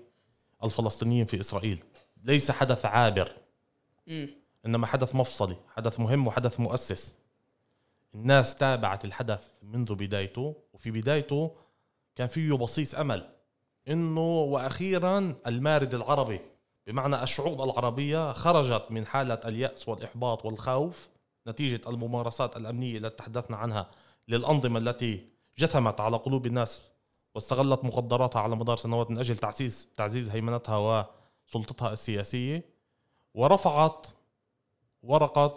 [0.65, 1.85] الفلسطينيين في إسرائيل.
[2.25, 3.33] ليس حدث عابر.
[4.67, 7.15] إنما حدث مفصلي حدث مهم وحدث مؤسس.
[8.15, 11.57] الناس تابعت الحدث منذ بدايته وفي بدايته
[12.17, 13.31] كان فيه بصيص أمل
[13.89, 16.41] إنه وأخيرا المارد العربي
[16.87, 21.09] بمعنى الشعوب العربية خرجت من حالة اليأس والإحباط والخوف
[21.47, 23.91] نتيجة الممارسات الأمنية التي تحدثنا عنها
[24.29, 25.27] للأنظمة التي
[25.59, 26.83] جثمت على قلوب الناس
[27.35, 31.07] واستغلت مقدراتها على مدار سنوات من أجل تعزيز تعزيز هيمنتها
[31.49, 32.65] وسلطتها السياسية
[33.35, 34.07] ورفعت
[35.03, 35.57] ورقة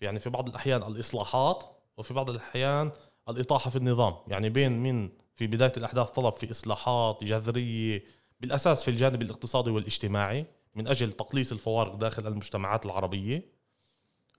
[0.00, 1.64] يعني في بعض الأحيان الإصلاحات
[1.96, 2.90] وفي بعض الأحيان
[3.28, 4.14] الإطاحة في النظام.
[4.28, 8.04] يعني بين من في بداية الأحداث طلب في إصلاحات جذرية
[8.40, 13.48] بالأساس في الجانب الاقتصادي والاجتماعي من أجل تقليص الفوارق داخل المجتمعات العربية.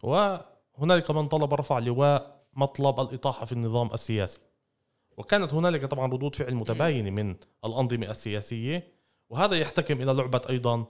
[0.04, 4.40] وهنالك من طلب رفع لواء مطلب الإطاحة في النظام السياسي.
[5.18, 8.94] وكانت هنالك طبعا ردود فعل متباينة من الأنظمة السياسية.
[9.30, 10.86] وهذا يحتكم إلى لعبة أيضا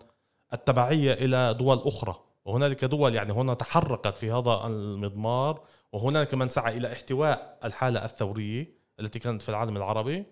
[0.53, 2.23] التبعية إلى دول أخرى.
[2.45, 5.63] وهنالك دول يعني هنا تحركت في هذا المضمار.
[5.91, 10.25] وهنالك من سعى إلى احتواء الحالة الثورية التي كانت في العالم العربي.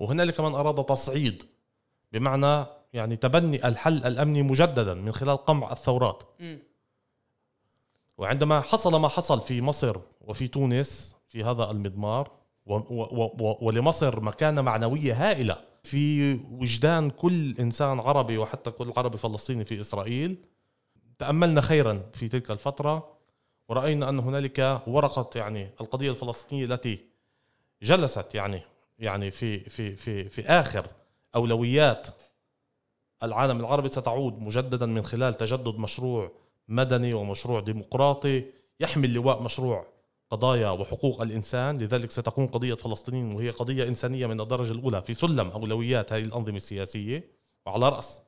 [0.00, 1.55] وهنالك من أراد تصعيد
[2.12, 6.56] بمعنى يعني تبني الحل الأمني مجددا من خلال قمع الثورات م.
[8.18, 12.30] وعندما حصل ما حصل في مصر وفي تونس في هذا المضمار
[13.62, 20.36] ولمصر مكانة معنوية هائلة في وجدان كل إنسان عربي وحتى كل عربي فلسطيني في إسرائيل
[21.18, 23.16] تأملنا خيرا في تلك الفترة
[23.68, 26.98] ورأينا أن هنالك ورقة يعني القضية الفلسطينية التي
[27.82, 28.62] جلست يعني
[28.98, 30.86] يعني في في في في آخر
[31.36, 32.06] أولويات
[33.22, 36.32] العالم العربي ستعود مجددا من خلال تجدد مشروع
[36.68, 38.44] مدني ومشروع ديمقراطي
[38.80, 39.86] يحمل لواء مشروع
[40.30, 41.78] قضايا وحقوق الإنسان.
[41.78, 46.56] لذلك ستكون قضية فلسطين وهي قضية إنسانية من الدرجة الأولى في سلم أولويات هذه الأنظمة
[46.56, 47.30] السياسية.
[47.66, 48.20] وعلى رأس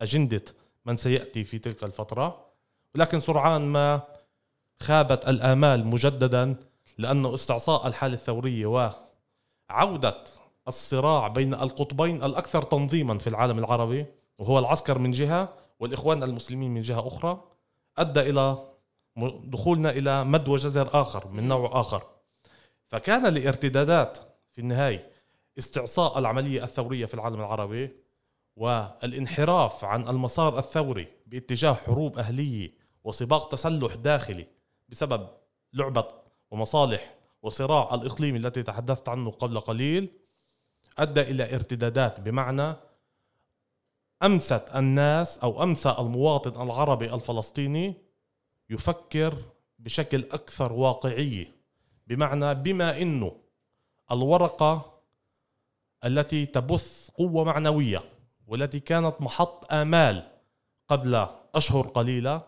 [0.00, 0.44] أجندة
[0.86, 2.46] من سيأتي في تلك الفترة.
[2.94, 4.00] ولكن سرعان ما
[4.82, 6.56] خابت الآمال مجددا
[6.98, 8.66] لأنه استعصاء الحالة الثورية
[9.70, 10.24] وعودة
[10.70, 14.06] الصراع بين القطبين الأكثر تنظيما في العالم العربي
[14.38, 17.44] وهو العسكر من جهة والإخوان المسلمين من جهة أخرى
[17.98, 18.58] أدى إلى
[19.44, 22.02] دخولنا إلى مد وجزر آخر من نوع آخر.
[22.86, 24.18] فكان الارتدادات
[24.52, 25.10] في النهاية
[25.58, 27.90] استعصاء العملية الثورية في العالم العربي
[28.56, 32.70] والانحراف عن المسار الثوري باتجاه حروب أهلية
[33.04, 34.46] وسباق تسلح داخلي
[34.88, 35.28] بسبب
[35.72, 36.04] لعبة
[36.50, 40.19] ومصالح وصراع الإقليم التي تحدثت عنه قبل قليل.
[41.00, 42.74] أدى إلى ارتدادات بمعنى
[44.22, 47.94] أمست الناس أو أمسى المواطن العربي الفلسطيني
[48.70, 49.38] يفكر
[49.78, 51.52] بشكل أكثر واقعيه
[52.06, 53.32] بمعنى بما إنه
[54.12, 55.00] الورقة
[56.04, 58.02] التي تبث قوة معنوية
[58.46, 60.22] والتي كانت محط آمال
[60.88, 62.42] قبل أشهر قليلة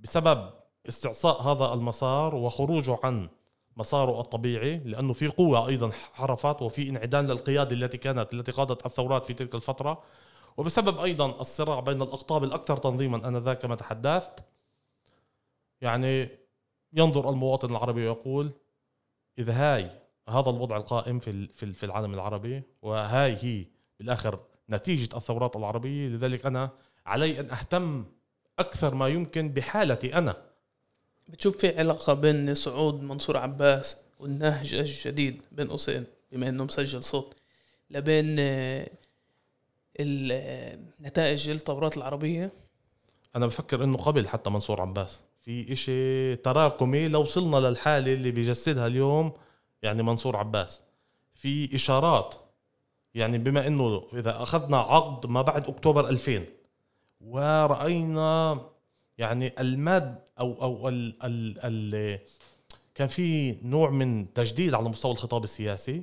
[0.00, 0.50] بسبب
[0.88, 3.28] استعصاء هذا المسار وخروجه عن
[3.76, 9.26] مساره الطبيعي لأنه في قوة أيضا حرفت وفي انعدام للقيادة التي كانت التي قادت الثورات
[9.26, 10.02] في تلك الفترة.
[10.56, 14.44] وبسبب أيضا الصراع بين الأقطاب الأكثر تنظيما أنا كما تحدثت
[15.80, 16.28] يعني
[16.92, 18.50] ينظر المواطن العربي ويقول
[19.38, 19.90] إذا هاي
[20.28, 23.66] هذا الوضع القائم في في العالم العربي وهاي هي
[23.98, 26.08] بالآخر نتيجة الثورات العربية.
[26.08, 26.70] لذلك أنا
[27.06, 28.04] علي أن أهتم
[28.58, 30.51] أكثر ما يمكن بحالتي أنا.
[31.32, 37.34] بتشوف في علاقة بين صعود منصور عباس والنهج الجديد بين قوسين بما إنه مسجل صوت
[37.90, 38.88] لبين آه،
[40.00, 42.52] النتائج الثورات العربية؟
[43.36, 45.20] أنا بفكر إنه قبل حتى منصور عباس.
[45.40, 49.32] في إشي تراكمي لو وصلنا للحالة اللي بيجسدها اليوم
[49.82, 50.82] يعني منصور عباس.
[51.34, 52.34] في إشارات
[53.14, 56.46] يعني بما إنه إذا أخذنا عقد ما بعد أكتوبر 2000
[57.20, 58.60] ورأينا
[59.18, 62.18] يعني المد أو أو ال ال ال
[62.94, 66.02] كان في نوع من تجديد على مستوى الخطاب السياسي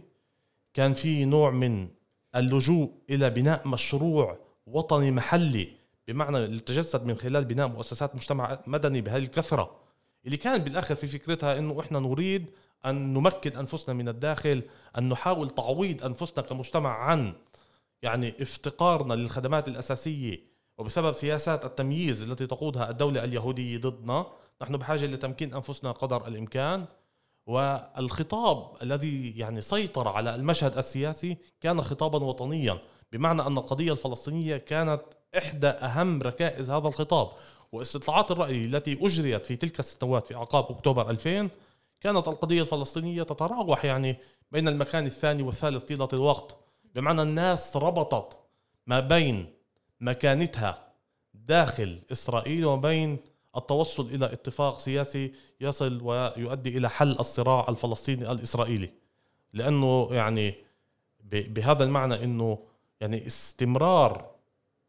[0.73, 1.87] كان في نوع من
[2.35, 4.37] اللجوء إلى بناء مشروع
[4.67, 5.67] وطني محلي
[6.07, 9.79] بمعنى اللي تجسد من خلال بناء مؤسسات مجتمع مدني بهذه الكثرة.
[10.25, 12.45] اللي كان بالآخر في فكرتها إنه إحنا نريد
[12.85, 14.61] أن نمكن أنفسنا من الداخل
[14.97, 17.33] أن نحاول تعويض أنفسنا كمجتمع عن
[18.01, 20.39] يعني افتقارنا للخدمات الأساسية
[20.79, 24.25] وبسبب سياسات التمييز التي تقودها الدولة اليهودية ضدنا
[24.61, 26.85] نحن بحاجة لتمكين أنفسنا قدر الإمكان
[27.47, 32.79] والخطاب الذي يعني سيطر على المشهد السياسي كان خطابا وطنيا
[33.11, 35.01] بمعنى أن القضية الفلسطينية كانت
[35.37, 37.29] إحدى أهم ركائز هذا الخطاب.
[37.71, 41.49] واستطلاعات الرأي التي أجريت في تلك السنوات في أعقاب أكتوبر 2000
[42.01, 44.15] كانت القضية الفلسطينية تتراوح يعني
[44.51, 46.57] بين المكان الثاني والثالث طيلة الوقت
[46.95, 48.39] بمعنى الناس ربطت
[48.87, 49.58] ما بين
[50.01, 50.89] مكانتها
[51.33, 53.17] داخل إسرائيل وبين
[53.57, 55.31] التوصل إلى اتفاق سياسي
[55.61, 58.89] يصل ويؤدي إلى حل الصراع الفلسطيني الإسرائيلي.
[59.53, 60.55] لأنه يعني
[61.31, 62.59] بهذا المعنى أنه
[63.01, 64.29] يعني استمرار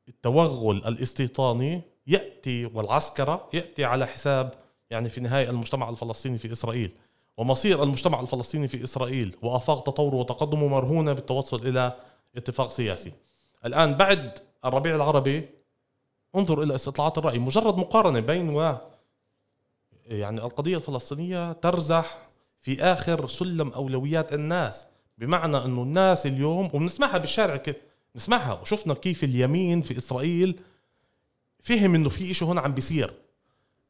[0.09, 4.55] التوغل الاستيطاني يأتي والعسكرة يأتي على حساب
[4.91, 6.93] يعني في النهاية المجتمع الفلسطيني في إسرائيل.
[7.37, 11.97] ومصير المجتمع الفلسطيني في إسرائيل وآفاق تطوره وتقدمه مرهونة بالتوصل إلى
[12.37, 13.13] اتفاق سياسي.
[13.65, 15.49] الآن بعد الربيع العربي
[16.37, 17.39] انظر إلى استطلاعات الرأي.
[17.39, 18.77] مجرد مقارنة بين و
[20.07, 22.19] يعني القضية الفلسطينية ترزح
[22.61, 24.87] في آخر سلم أولويات الناس
[25.19, 27.77] بمعنى أنه الناس اليوم وبنسمعها بالشارع كيف
[28.17, 30.61] نسمعها وشفنا كيف اليمين في إسرائيل
[31.63, 33.15] فهم أنه في إشي هون عم بيصير.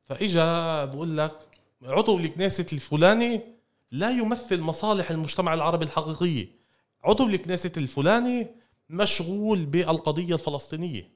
[0.05, 1.39] فإجا بقول لك
[1.83, 3.41] عضو الكنيسة الفلاني
[3.91, 6.49] لا يمثل مصالح المجتمع العربي الحقيقية.
[7.05, 8.47] عضو الكنيسة الفلاني
[8.91, 11.11] مشغول بالقضية الفلسطينية.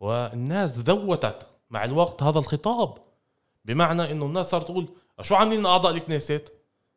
[0.00, 2.98] والناس ذوتت مع الوقت هذا الخطاب
[3.64, 4.88] بمعنى إنه الناس صارت تقول
[5.20, 6.40] شو عاملين أعضاء الكنيسة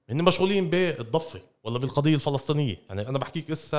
[0.10, 3.78] هن مشغولين بالضفة ولا بالقضية الفلسطينية؟ يعني أنا بحكيك إسا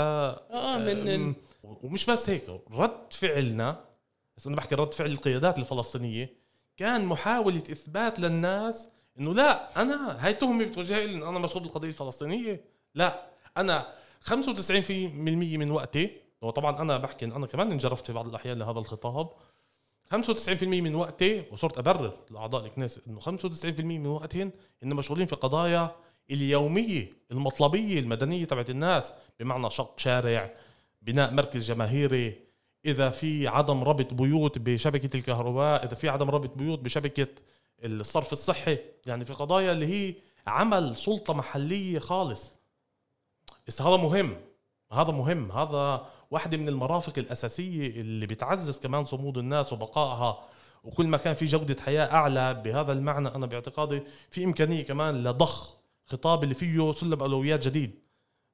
[0.51, 1.35] آه من
[1.65, 3.81] ومش بس هيك رد فعلنا
[4.37, 6.31] بس أنا بحكي رد فعل القيادات الفلسطينية
[6.77, 11.89] كان محاولة إثبات للناس إنه لا أنا هاي تهمة بتوجه لي إنه أنا مسؤول القضية
[11.89, 12.65] الفلسطينية.
[12.95, 13.87] لا أنا
[14.25, 14.31] 95%
[15.31, 16.11] من وقتي
[16.43, 19.31] وطبعا أنا بحكي إن أنا كمان انجرفت في بعض الأحيان لهذا الخطاب
[20.15, 24.53] 95% من وقتي وصرت أبرر لأعضاء الكنيسة إنه 95% من وقتهم
[24.83, 25.97] إن مشغولين في قضايا
[26.31, 30.55] اليومية المطلبية المدنية تبعت الناس بمعنى شق شارع
[31.03, 32.47] بناء مركز جماهيري
[32.85, 37.29] إذا في عدم ربط بيوت بشبكة الكهرباء إذا في عدم ربط بيوت بشبكة
[37.85, 40.15] الصرف الصحي يعني في قضايا اللي هي
[40.47, 42.53] عمل سلطة محلية خالص.
[43.67, 44.37] بس هذا مهم
[44.93, 50.39] هذا مهم هذا واحدة من المرافق الأساسية اللي بتعزز كمان صمود الناس وبقائها.
[50.85, 55.77] وكل ما كان في جودة حياة أعلى بهذا المعنى أنا باعتقادي في إمكانية كمان لضخ
[56.05, 58.01] خطاب اللي فيه سلم أولويات جديد.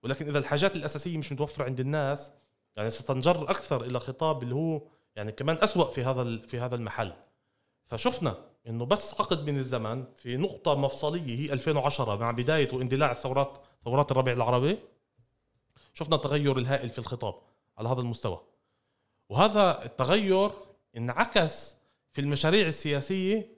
[0.03, 2.31] ولكن إذا الحاجات الأساسية مش متوفرة عند الناس
[2.77, 4.83] يعني ستنجر أكثر إلى خطاب اللي هو
[5.17, 7.13] يعني كمان أسوأ في هذا في هذا المحل.
[7.87, 8.35] فشفنا
[8.67, 14.11] إنه بس عقد من الزمن في نقطة مفصلية هي 2010 مع بداية واندلاع الثورات ثورات
[14.13, 14.79] الربيع العربي.
[15.93, 17.35] شفنا التغير الهائل في الخطاب
[17.79, 18.41] على هذا المستوى.
[19.29, 20.51] وهذا التغير
[20.97, 21.77] انعكس
[22.13, 23.57] في المشاريع السياسية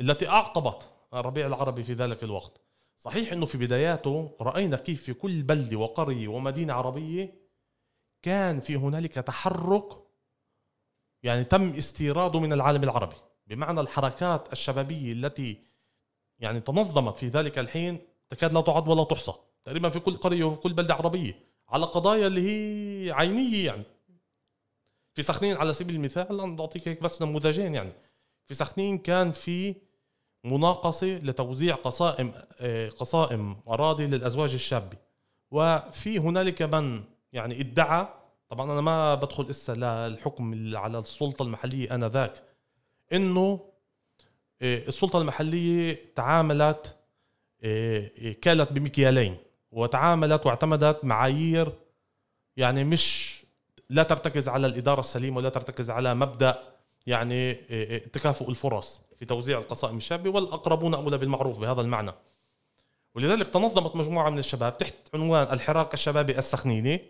[0.00, 2.60] التي أعقبت الربيع العربي في ذلك الوقت.
[2.98, 7.34] صحيح أنه في بداياته رأينا كيف في كل بلدة وقرية ومدينة عربية
[8.22, 9.84] كان في هنالك تحرك
[11.22, 13.16] يعني تم استيراده من العالم العربي.
[13.46, 15.64] بمعنى الحركات الشبابية التي
[16.38, 17.98] يعني تنظمت في ذلك الحين
[18.30, 19.32] تكاد لا تعد ولا تحصى.
[19.64, 21.49] تقريبا في كل قرية وفي كل بلدة عربية.
[21.70, 23.82] على قضايا اللي هي عينية يعني.
[25.14, 27.92] في سخنين على سبيل المثال أنا بعطيك هيك بس نموذجين يعني.
[28.46, 29.74] في سخنين كان في
[30.44, 34.96] مناقصة لتوزيع قصائم آه، قصائم أراضي للأزواج الشابة.
[35.50, 38.08] وفي هنالك من يعني ادعى
[38.48, 42.42] طبعا أنا ما بدخل إسا للحكم على السلطة المحلية انذاك
[43.12, 43.60] إنه
[44.62, 46.96] آه، السلطة المحلية تعاملت
[47.62, 49.36] آه، كالت بمكيالين.
[49.72, 51.72] وتعاملت واعتمدت معايير
[52.56, 53.34] يعني مش
[53.90, 56.62] لا ترتكز على الإدارة السليمة ولا ترتكز على مبدأ
[57.06, 57.54] يعني
[57.98, 62.12] تكافؤ الفرص في توزيع القصائم الشابة والأقربون أولى بالمعروف بهذا المعنى.
[63.14, 67.00] ولذلك تنظمت مجموعة من الشباب تحت عنوان الحراك الشبابي السخنيني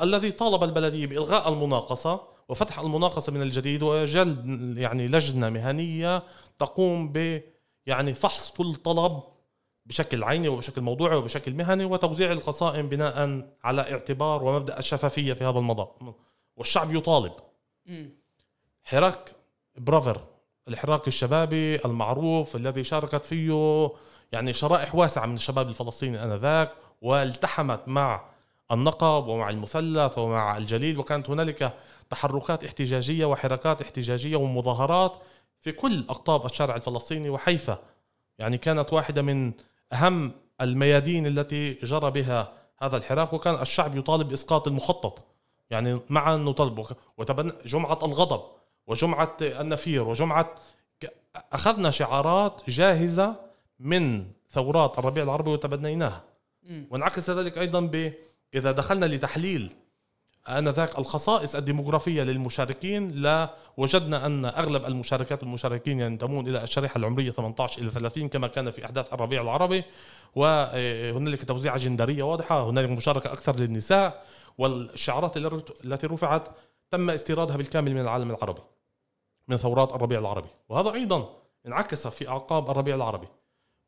[0.00, 6.22] الذي طالب البلديه بإلغاء المناقصة وفتح المناقصة من الجديد وجلد يعني لجنة مهنية
[6.58, 7.42] تقوم ب
[7.86, 9.22] يعني فحص كل طلب
[9.86, 15.58] بشكل عيني وبشكل موضوعي وبشكل مهني وتوزيع القصائم بناء على اعتبار ومبدأ الشفافيه في هذا
[15.58, 15.96] المضاء
[16.56, 17.32] والشعب يطالب.
[18.84, 19.32] حراك
[19.78, 20.20] برافر
[20.68, 23.90] الحراك الشبابي المعروف الذي شاركت فيه
[24.32, 28.24] يعني شرائح واسعة من الشباب الفلسطيني آنذاك والتحمت مع
[28.72, 31.74] النقب ومع المثلث ومع الجليل وكانت هنالك
[32.10, 35.16] تحركات احتجاجية وحركات احتجاجية ومظاهرات
[35.60, 37.78] في كل أقطاب الشارع الفلسطيني وحيفا
[38.38, 39.52] يعني كانت واحدة من
[39.92, 45.22] أهم الميادين التي جرى بها هذا الحراك وكان الشعب يطالب بإسقاط المخطط.
[45.70, 46.86] يعني معا نطالب
[47.18, 48.42] وتبنى جمعة الغضب
[48.86, 50.54] وجمعة النفير وجمعة
[51.52, 53.36] أخذنا شعارات جاهزة
[53.78, 56.24] من ثورات الربيع العربي وتبنيناها.
[56.90, 58.12] وانعكس ذلك أيضا ب
[58.54, 59.72] إذا دخلنا لتحليل
[60.48, 63.10] آنذاك الخصائص الديموغرافية للمشاركين.
[63.10, 68.70] لا وجدنا أن أغلب المشاركات والمشاركين ينتمون إلى الشريحة العمرية 18 إلى 30 كما كان
[68.70, 69.84] في أحداث الربيع العربي.
[70.34, 74.24] وهنالك توزيعه جندرية واضحة هنالك مشاركة أكثر للنساء
[74.58, 75.36] والشعارات
[75.84, 76.48] التي رفعت
[76.90, 78.62] تم استيرادها بالكامل من العالم العربي
[79.48, 80.48] من ثورات الربيع العربي.
[80.68, 83.28] وهذا أيضا انعكس في أعقاب الربيع العربي.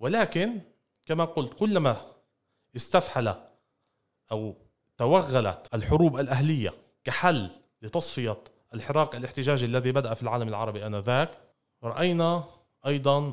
[0.01, 0.61] ولكن
[1.07, 1.97] كما قلت كلما
[2.77, 3.35] استفحل
[4.33, 4.55] أو
[5.03, 7.51] توغلت الحروب الأهلية كحل
[7.83, 8.39] لتصفية
[8.75, 11.31] الحراك الاحتجاجي الذي بدأ في العالم العربي آنذاك.
[11.85, 12.45] رأينا
[12.87, 13.33] أيضا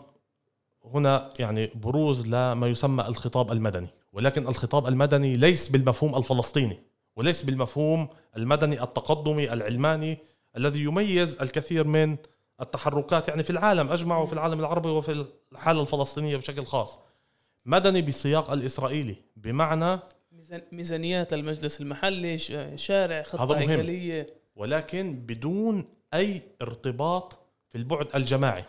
[0.85, 6.79] هنا يعني بروز لما يسمى الخطاب المدني ولكن الخطاب المدني ليس بالمفهوم الفلسطيني
[7.15, 10.17] وليس بالمفهوم المدني التقدمي العلماني
[10.57, 12.17] الذي يميز الكثير من
[12.61, 16.97] التحركات يعني في العالم اجمع وفي العالم العربي وفي الحالة الفلسطينية بشكل خاص.
[17.65, 19.99] مدني بسياق الإسرائيلي بمعنى
[20.71, 22.37] ميزانيات المجلس المحلي
[22.75, 23.69] شارع خطة هذا مهم.
[23.69, 28.65] هيكليه ولكن بدون أي ارتباط في البعد الجماعي.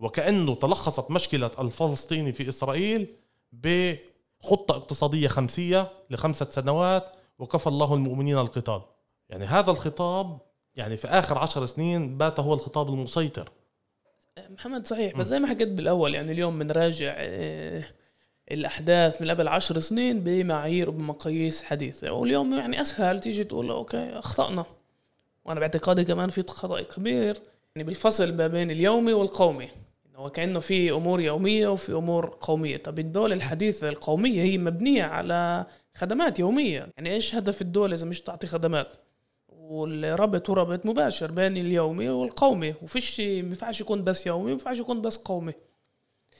[0.00, 3.06] وكأنه تلخصت مشكلة الفلسطيني في إسرائيل
[3.52, 8.80] بخطة اقتصادية خمسية لخمسة سنوات وكفى الله المؤمنين القتال.
[9.28, 10.38] يعني هذا الخطاب
[10.74, 13.50] يعني في آخر عشر سنين بات هو الخطاب المسيطر.
[14.50, 15.16] محمد صحيح.
[15.16, 17.84] بس زي ما حكيت بالأول يعني اليوم بنراجع آه،
[18.52, 22.12] الأحداث من قبل عشر سنين بمعايير وبمقاييس حديثة.
[22.12, 24.64] واليوم يعني أسهل تيجي تقول أوكي أخطأنا.
[25.44, 27.36] وأنا باعتقادي كمان في خطأ كبير.
[27.76, 29.68] يعني بالفصل ما بين اليومي والقومي.
[30.16, 32.76] هو كأنه في أمور يومية وفي أمور قومية.
[32.76, 36.88] طب الدولة الحديثة القومية هي مبنية على خدمات يومية.
[36.96, 38.96] يعني إيش هدف الدولة إذا مش تعطي خدمات؟
[39.48, 42.74] والربط هو ربط مباشر بين اليومي والقومي.
[42.82, 45.52] وفيش ما ينفعش يكون بس يومي ما ينفعش يكون بس قومي.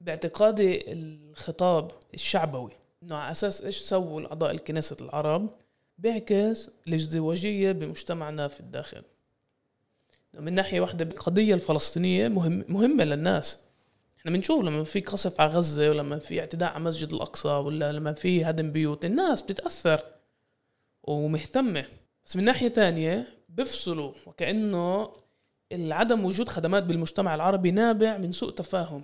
[0.03, 5.51] باعتقادي الخطاب الشعبوي إنه على أساس إيش سووا الاعضاء الكنيسة العرب
[5.99, 9.03] بيعكس الازدواجية بمجتمعنا في الداخل.
[10.35, 13.59] من ناحية واحدة القضية الفلسطينية مهم مهمة للناس.
[14.19, 18.13] إحنا بنشوف لما في قصف على غزة ولما في اعتداء على مسجد الأقصى ولا لما
[18.13, 20.01] في هدم بيوت الناس بتتأثر
[21.03, 21.85] ومهتمة.
[22.25, 25.13] بس من ناحية تانية بفصلوا وكأنه
[25.73, 29.03] عدم وجود خدمات بالمجتمع العربي نابع من سوء تفاهم.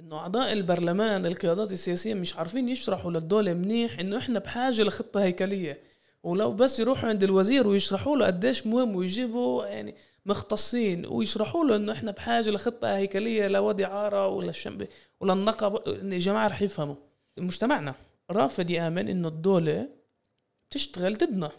[0.00, 5.80] إنه أعضاء البرلمان القيادات السياسية مش عارفين يشرحوا للدولة منيح إنه إحنا بحاجة لخطة هيكلية.
[6.22, 9.94] ولو بس يروحوا عند الوزير ويشرحوا له قديش مهم ويجيبوا يعني
[10.26, 14.88] مختصين ويشرحوا له إنه إحنا بحاجة لخطة هيكلية لوادي عارة ولا الشمبي
[15.20, 15.34] ولا
[16.18, 16.94] جماعة رح يفهموا.
[17.38, 17.94] مجتمعنا
[18.30, 19.88] رافض يامن إنه الدولة
[20.70, 21.50] تشتغل ضدنا.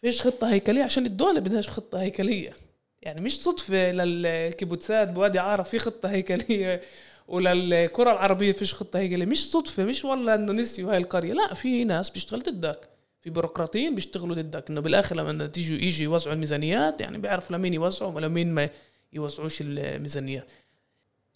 [0.00, 2.56] فيش خطة هيكلية عشان الدولة بدهاش خطة هيكلية.
[3.02, 6.80] يعني مش صدفة للكيبوتسات بوادي عارة في خطة هيكلية
[7.28, 9.26] وللكرة العربية فيش خطة هيكلية.
[9.26, 11.32] مش صدفة مش والله إنه نسيوا هاي القرية.
[11.32, 12.88] لا في ناس بيشتغل ضدك.
[13.20, 14.70] في بيروقراطيين بيشتغلوا ضدك.
[14.70, 18.68] إنه بالآخر لما تيجوا يجي يوزعوا الميزانيات يعني بيعرفوا لمين يوزعوا ولمين ما
[19.12, 20.46] يوزعوش الميزانيات.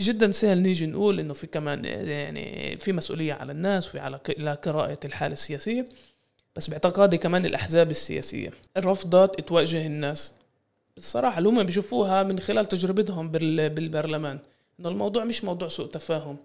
[0.01, 4.19] جدا سهل نيجي نقول إنه في كمان يعني في مسؤولية على الناس وفي على
[4.63, 5.85] قراءه الحالة السياسية.
[6.57, 10.35] بس باعتقادي كمان الأحزاب السياسية رفضت توجه الناس.
[10.97, 14.39] الصراحة اللي هم بيشوفوها من خلال تجربتهم بالبرلمان
[14.81, 16.37] إنه الموضوع مش موضوع سوء تفاهم.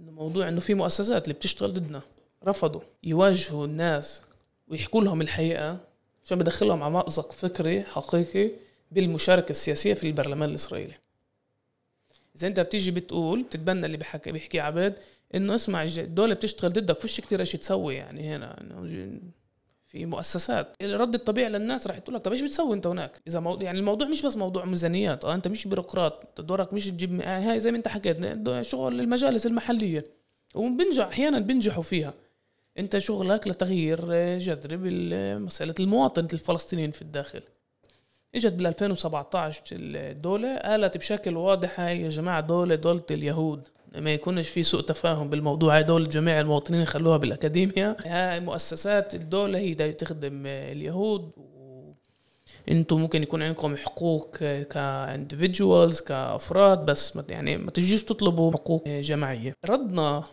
[0.00, 2.00] إنه موضوع إنه في مؤسسات اللي بتشتغل ضدنا
[2.44, 4.22] رفضوا يواجهوا الناس
[4.68, 5.78] ويحكوا لهم الحقيقة
[6.24, 8.50] عشان بدخلهم على مأزق فكري حقيقي
[8.92, 10.94] بالمشاركة السياسية في البرلمان الإسرائيلي.
[12.36, 14.94] إذا أنت بتيجي بتقول بتتبنى اللي بحكي بيحكي عبد
[15.34, 18.56] إنه اسمع الدولة بتشتغل ضدك فيش كتير إيش تسوي يعني هنا
[19.90, 20.76] في مؤسسات.
[20.82, 24.08] الرد الطبيعي للناس راح تقول لك طب إيش بتسوي أنت هناك؟ إذا موضوع يعني الموضوع
[24.08, 25.24] مش بس موضوع ميزانيات.
[25.24, 26.40] آه أنت مش بيروقراط.
[26.40, 28.16] دورك مش تجيب هاي زي ما أنت حكيت
[28.60, 30.04] شغل المجالس المحلية.
[30.54, 32.14] وبنجح أحيانا بنجحوا فيها.
[32.78, 37.42] أنت شغلك لتغيير جذري بمساله المواطن الفلسطينيين في الداخل.
[38.34, 43.68] إجت بال 2017 الدولة قالت بشكل واضح هاي يا جماعة دولة دولة اليهود.
[43.94, 45.76] ما يكونش في سوء تفاهم بالموضوع.
[45.76, 47.96] هاي دولة جميع المواطنين خلوها بالأكاديمية.
[48.06, 51.30] هاي مؤسسات الدولة هي تخدم اليهود.
[52.70, 54.36] أنتم ممكن يكون عندكم حقوق
[54.70, 59.52] ك individuals كأفراد بس يعني ما تجيش تطلبوا حقوق جماعية.
[59.70, 60.24] ردنا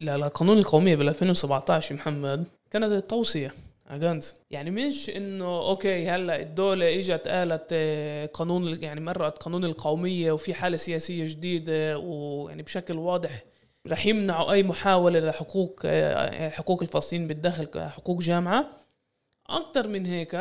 [0.00, 3.52] للقانون القومية بال 2017 محمد كانت توصية.
[3.88, 10.32] against يعني مش إنه أوكي هلأ الدولة إجت قالت آه، قانون يعني مرقت قانون القومية
[10.32, 13.44] وفي حالة سياسية جديدة ويعني بشكل واضح
[13.86, 18.66] رح يمنعوا أي محاولة لحقوق آه، حقوق الفلسطينيين بالداخل كحقوق جامعة.
[19.50, 20.36] أكثر من هيك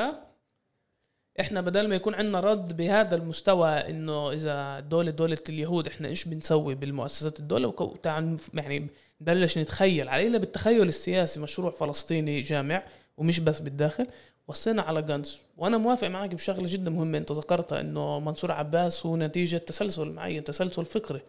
[1.40, 6.28] إحنا بدل ما يكون عندنا رد بهذا المستوى إنه إذا الدولة دولة اليهود إحنا إيش
[6.28, 8.88] بنسوي بالمؤسسات الدولة؟ وتعال يعني
[9.22, 10.10] نبلش نتخيل.
[10.10, 12.84] علينا بالتخيل السياسي مشروع فلسطيني جامع.
[13.18, 14.08] ومش بس بالداخل
[14.48, 19.18] وصينا على جانز وأنا موافق معك بشغلة جدا مهمة أنت ذكرتها إنه منصور عباس هو
[19.18, 21.22] نتيجة تسلسل معين تسلسل فكري.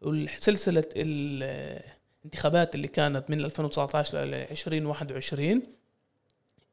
[0.00, 5.62] والسلسلة الانتخابات اللي كانت من 2019 ل 2021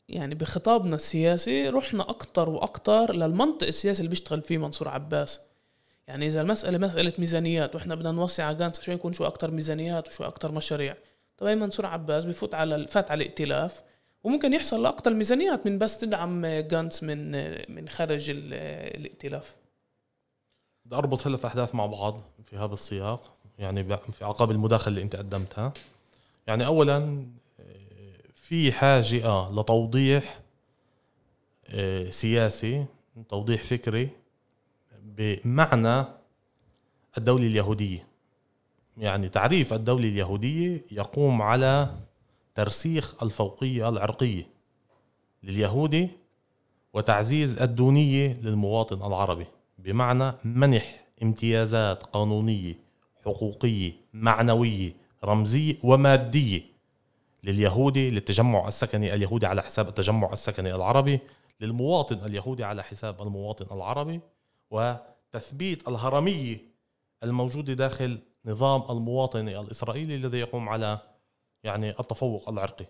[0.10, 5.42] يعني بخطابنا السياسي رحنا أكتر وأكتر للمنطق السياسي اللي بيشتغل فيه منصور عباس.
[6.08, 10.08] يعني إذا المسألة مسألة ميزانيات وإحنا بدنا نوسع على جانس عشان يكون شو أكتر ميزانيات
[10.08, 10.96] وشو أكتر مشاريع.
[11.38, 13.84] طبعا منصور عباس بفوت على فات على الائتلاف
[14.24, 17.32] وممكن يحصل لقطة الميزانيات من بس تدعم جانتس من
[17.76, 19.56] من خارج الائتلاف.
[20.86, 25.16] بدي اربط ثلاث أحداث مع بعض في هذا السياق يعني في عقاب المداخلة اللي أنت
[25.16, 25.74] قدمتها.
[26.48, 27.26] يعني اولا
[28.36, 30.40] في حاجة آه لتوضيح
[32.10, 32.86] سياسي
[33.30, 34.10] توضيح فكري
[35.02, 36.06] بمعنى
[37.18, 38.08] الدولة اليهودية.
[38.98, 41.96] يعني تعريف الدولة اليهودية يقوم على
[42.56, 44.48] ترسيخ الفوقية العرقية
[45.44, 46.10] لليهودي
[46.94, 49.46] وتعزيز الدونية للمواطن العربي
[49.78, 52.74] بمعنى منح امتيازات قانونية
[53.26, 54.92] حقوقية معنوية
[55.24, 56.62] رمزية ومادية
[57.44, 61.20] لليهودي للتجمع السكني اليهودي على حساب التجمع السكني العربي
[61.60, 64.20] للمواطن اليهودي على حساب المواطن العربي
[64.72, 66.58] وتثبيت الهرمية
[67.24, 71.00] الموجودة داخل نظام المواطن الإسرائيلي الذي يقوم على
[71.64, 72.86] يعني التفوق العرقي.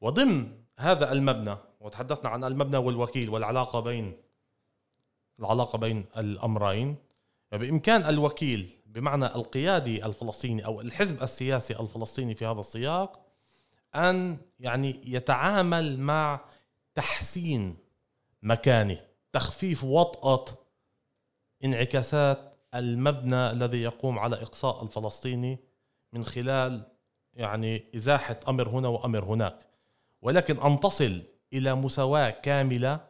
[0.00, 4.16] وضمن هذا المبنى وتحدثنا عن المبنى والوكيل والعلاقة بين
[5.38, 6.96] العلاقة بين الأمرين.
[7.52, 13.26] بإمكان الوكيل بمعنى القيادي الفلسطيني أو الحزب السياسي الفلسطيني في هذا السياق
[13.94, 16.40] أن يعني يتعامل مع
[16.94, 17.76] تحسين
[18.42, 18.98] مكانه
[19.32, 20.44] تخفيف وطأة
[21.64, 25.58] انعكاسات المبنى الذي يقوم على إقصاء الفلسطيني
[26.12, 26.92] من خلال
[27.40, 29.56] يعني إزاحة أمر هنا وأمر هناك.
[30.22, 31.22] ولكن أن تصل
[31.52, 33.00] إلى مساواة كاملة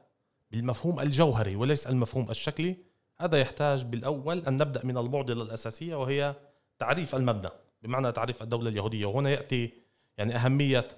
[0.51, 2.77] بالمفهوم الجوهري وليس المفهوم الشكلي
[3.21, 6.35] هذا يحتاج بالأول أن نبدأ من المعضلة الأساسية وهي
[6.79, 7.51] تعريف المبنى.
[7.83, 9.07] بمعنى تعريف الدولة اليهودية.
[9.07, 9.73] وهنا يأتي
[10.19, 10.89] يعني أهمية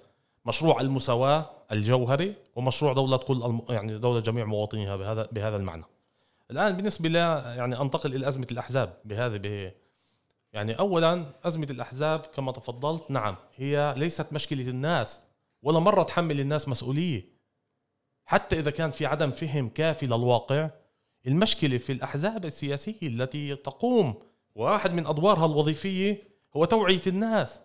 [0.47, 3.63] مشروع المساواة الجوهري ومشروع دولة كل الم...
[3.69, 5.85] يعني دولة جميع مواطنيها بهذا بهذا المعنى.
[6.51, 8.95] الآن بالنسبة ل يعني أنتقل إلى أزمة الأحزاب.
[9.05, 9.73] بهذه
[10.53, 15.21] يعني اولا أزمة الأحزاب كما تفضلت نعم هي ليست مشكلة الناس
[15.63, 17.25] ولا مرة تحمل الناس مسؤولية.
[18.25, 20.71] حتى إذا كان في عدم فهم كافي للواقع
[21.27, 24.15] المشكلة في الأحزاب السياسية التي تقوم
[24.55, 26.23] واحد من أدوارها الوظيفية
[26.57, 27.61] هو توعية الناس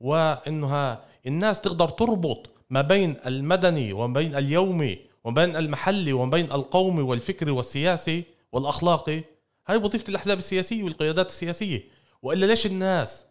[0.00, 6.52] وإنها الناس تقدر تربط ما بين المدني وما بين اليومي وما بين المحلي وما بين
[6.52, 9.22] القومي والفكري والسياسي والأخلاقي.
[9.66, 11.93] هاي وظيفة الأحزاب السياسية والقيادات السياسية.
[12.24, 13.24] وإلا ليش الناس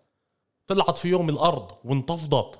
[0.68, 2.60] طلعت في يوم الأرض وانتفضت؟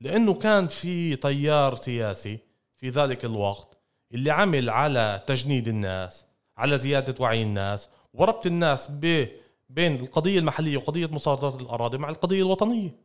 [0.00, 2.38] لأنه كان في تيار سياسي
[2.76, 3.78] في ذلك الوقت
[4.14, 6.24] اللي عمل على تجنيد الناس
[6.56, 9.26] على زيادة وعي الناس وربط الناس ب
[9.68, 12.96] بين القضية المحلية وقضية مصادرة الأراضي مع القضية الوطنية.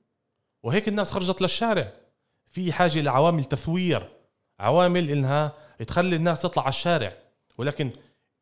[0.63, 1.93] وهيك الناس خرجت للشارع.
[2.47, 4.09] في حاجة لعوامل تثوير
[4.59, 5.53] عوامل إنها
[5.87, 7.17] تخلي الناس تطلع على الشارع.
[7.57, 7.91] ولكن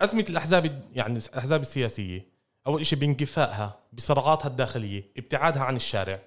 [0.01, 2.34] أزمة الأحزاب يعني الأحزاب السياسية
[2.67, 6.19] أول شيء بانكفائها بصراعاتها الداخلية ابتعادها عن الشارع.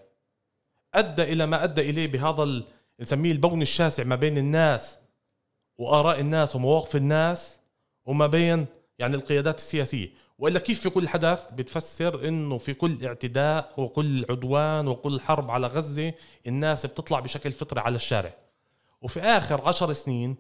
[0.94, 2.62] أدى إلى ما أدى إليه بهذا
[3.00, 4.96] نسميه البون الشاسع ما بين الناس
[5.78, 7.58] وآراء الناس ومواقف الناس
[8.04, 8.66] وما بين
[8.98, 10.08] يعني القيادات السياسية.
[10.38, 15.66] وإلا كيف في كل حدث؟ بتفسر إنه في كل اعتداء وكل عدوان وكل حرب على
[15.66, 16.12] غزة
[16.46, 18.34] الناس بتطلع بشكل فطري على الشارع.
[19.02, 20.36] وفي آخر عشر سنين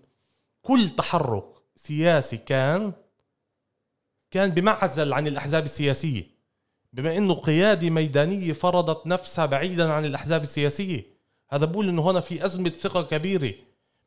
[0.62, 1.44] كل تحرك
[1.76, 2.92] سياسي كان
[4.30, 6.22] كان بمعزل عن الأحزاب السياسية
[6.92, 11.04] بما إنه قياده ميدانيه فرضت نفسها بعيدا عن الأحزاب السياسية.
[11.50, 13.54] هذا بقول إنه هنا في أزمة ثقة كبيرة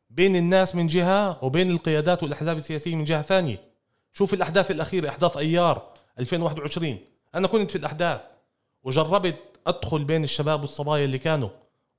[0.10, 3.58] بين الناس من جهة وبين القيادات والأحزاب السياسية من جهة ثانية.
[4.14, 6.98] شوف الأحداث الأخيرة أحداث أيار 2021
[7.36, 8.22] أنا كنت في الأحداث
[8.84, 11.50] وجربت أدخل بين الشباب والصبايا اللي كانوا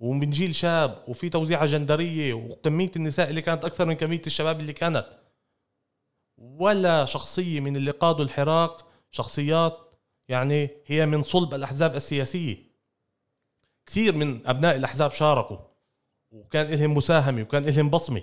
[0.01, 4.73] ومن جيل شاب وفي توزيعة جندرية وكمية النساء اللي كانت أكثر من كمية الشباب اللي
[4.73, 5.07] كانت.
[6.43, 8.71] ولا شخصية من اللي قادوا الحراك
[9.11, 9.79] شخصيات
[10.29, 12.57] يعني هي من صلب الأحزاب السياسية.
[13.87, 15.59] كثير من أبناء الأحزاب شاركوا
[16.31, 18.23] وكان لهم مساهمة وكان لهم بصمة.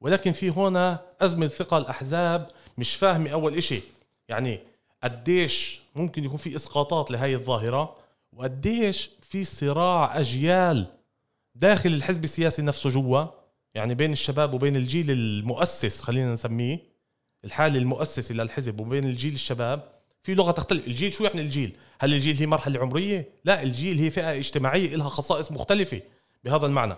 [0.00, 3.80] ولكن في هنا أزمة ثقه الاحزاب مش فاهمة أول إشي.
[4.28, 4.60] يعني
[5.02, 7.96] قديش ممكن يكون في إسقاطات لهي الظاهرة
[8.32, 10.86] وقديش في صراع أجيال
[11.54, 13.24] داخل الحزب السياسي نفسه جوا
[13.74, 16.78] يعني بين الشباب وبين الجيل المؤسس خلينا نسميه.
[17.46, 19.88] الحالة المؤسسة للحزب وبين الجيل الشباب
[20.22, 20.86] في لغة تختلف.
[20.86, 25.08] الجيل شو يعني الجيل؟ هل الجيل هي مرحلة عمرية؟ لا الجيل هي فئة اجتماعية لها
[25.08, 26.00] خصائص مختلفة
[26.44, 26.96] بهذا المعنى.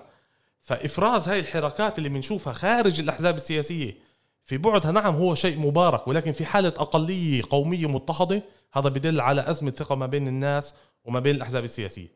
[0.62, 3.96] فإفراز هاي الحركات اللي بنشوفها خارج الأحزاب السياسية
[4.44, 8.42] في بعدها نعم هو شيء مبارك ولكن في حالة أقلية قومية مضطهدة
[8.72, 10.74] هذا بدل على أزمة ثقة ما بين الناس
[11.04, 12.08] وما بين الأحزاب السياسية.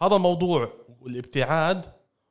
[0.00, 0.72] هذا الموضوع
[1.06, 1.84] الابتعاد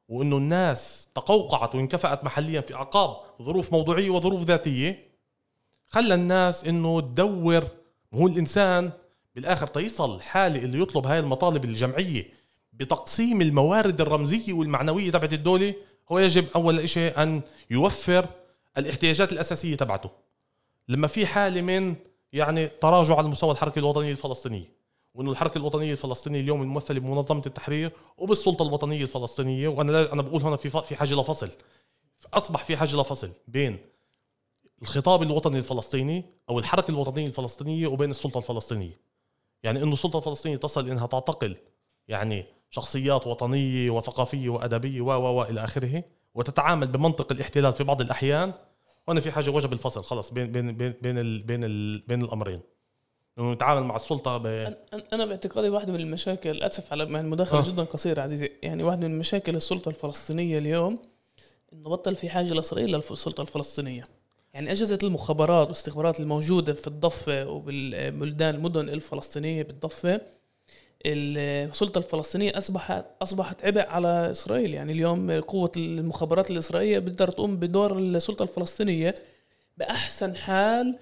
[0.07, 5.14] وإنه الناس تقوقعت وانكفأت محليا في أعقاب ظروف موضوعية وظروف ذاتية.
[5.95, 7.67] خلى الناس إنه تدور.
[8.13, 8.91] هو الإنسان
[9.35, 12.25] بالآخر تيصل حاله اللي يطلب هاي المطالب الجمعية
[12.73, 15.73] بتقسيم الموارد الرمزية والمعنوية تبعت الدولة
[16.11, 17.41] هو يجب أول شيء أن
[17.71, 18.25] يوفر
[18.77, 20.09] الاحتياجات الأساسية تبعته.
[20.89, 21.95] لما في حالة من
[22.33, 24.71] يعني تراجع على مستوى الحركة الوطنية الفلسطينية
[25.13, 30.55] وإنه الحركة الوطنية الفلسطينية اليوم الممثلة بمنظمة التحرير وبالسلطة الوطنية الفلسطينية وأنا أنا بقول هنا
[30.55, 31.49] في في حاجة لفصل
[32.33, 33.94] أصبح في حاجة لفصل بين
[34.81, 38.99] الخطاب الوطني الفلسطيني أو الحركة الوطنية الفلسطينية وبين السلطة الفلسطينية.
[39.63, 41.57] يعني إنه السلطة الفلسطينية تصل إنها تعتقل
[42.07, 46.03] يعني شخصيات وطنية وثقافية وأدبية و و إلى آخره
[46.35, 48.53] وتتعامل بمنطق الاحتلال في بعض الأحيان
[49.07, 52.61] وأنا في حاجة وجب الفصل خلص بين بين بين بين ال بين, ال بين الأمرين.
[53.39, 54.45] إنه نتعامل مع السلطة ب...
[55.13, 57.71] أنا باعتقادي واحدة من المشاكل اسف على المداخلة آه.
[57.71, 58.51] جدا قصيرة عزيزي.
[58.63, 60.95] يعني واحدة من مشاكل السلطة الفلسطينية اليوم
[61.73, 64.03] إنه بطل في حاجة لإسرائيل للسلطه الفلسطينية.
[64.55, 70.21] يعني أجهزة المخابرات والاستخبارات الموجودة في الضفة وبالبلدان المدن الفلسطينية بالضفة
[71.05, 74.73] السلطة الفلسطينية اصبحت أصبحت عبء على إسرائيل.
[74.73, 79.15] يعني اليوم قوة المخابرات الإسرائيلية بتقدر تقوم بدور السلطة الفلسطينية
[79.77, 80.99] بأحسن حال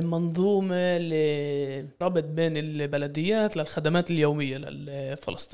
[0.00, 4.58] منظومة لربط بين البلديات للخدمات اليومية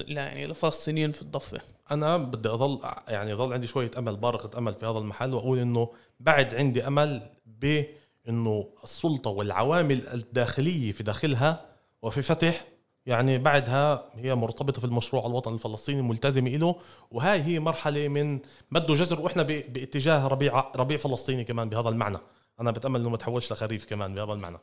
[0.09, 1.61] يعني للفلسطينيين في الضفة.
[1.91, 5.89] أنا بدي أظل يعني ظل عندي شوية أمل بارقة أمل في هذا المحل وأقول إنه
[6.21, 11.61] بعد عندي أمل بإنه السلطة والعوامل الداخلية في داخلها
[12.03, 12.65] وفي فتح
[13.07, 16.77] يعني بعدها هي مرتبطة في المشروع الوطني الفلسطيني ملتزمة له
[17.11, 18.39] وهاي هي مرحلة من
[18.71, 22.19] مد وجزر وإحنا باتجاه ربيع ربيع فلسطيني كمان بهذا المعنى.
[22.63, 24.59] أنا بتأمل إنه ما تحولش لخريف كمان بهذا المعنى.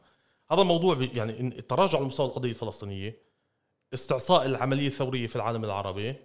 [0.51, 3.17] هذا الموضوع يعني التراجع على مستوى القضية الفلسطينية
[3.93, 6.15] استعصاء العملية الثورية في العالم العربي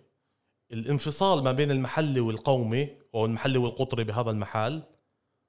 [0.73, 4.83] الانفصال ما بين المحلي والقومي أو المحلي والقطري بهذا المحل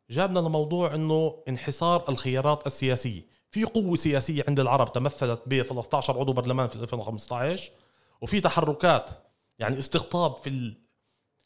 [0.10, 3.22] جابنا لموضوع إنه انحصار الخيارات السياسية.
[3.52, 7.72] في قوة سياسية عند العرب تمثلت ب 13 عضو برلمان في 2015
[8.22, 9.10] وفي تحركات
[9.60, 10.74] يعني استقطاب في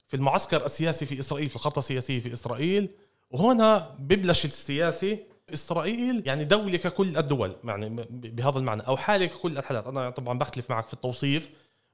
[0.07, 2.89] في المعسكر السياسي في إسرائيل في الخطه السياسية في إسرائيل
[3.31, 5.19] وهنا ببلش السياسي
[5.53, 9.87] إسرائيل يعني دوله ككل الدول يعني بهذا المعنى أو حاله ككل الحالات.
[9.87, 11.49] أنا طبعا بختلف معك في التوصيف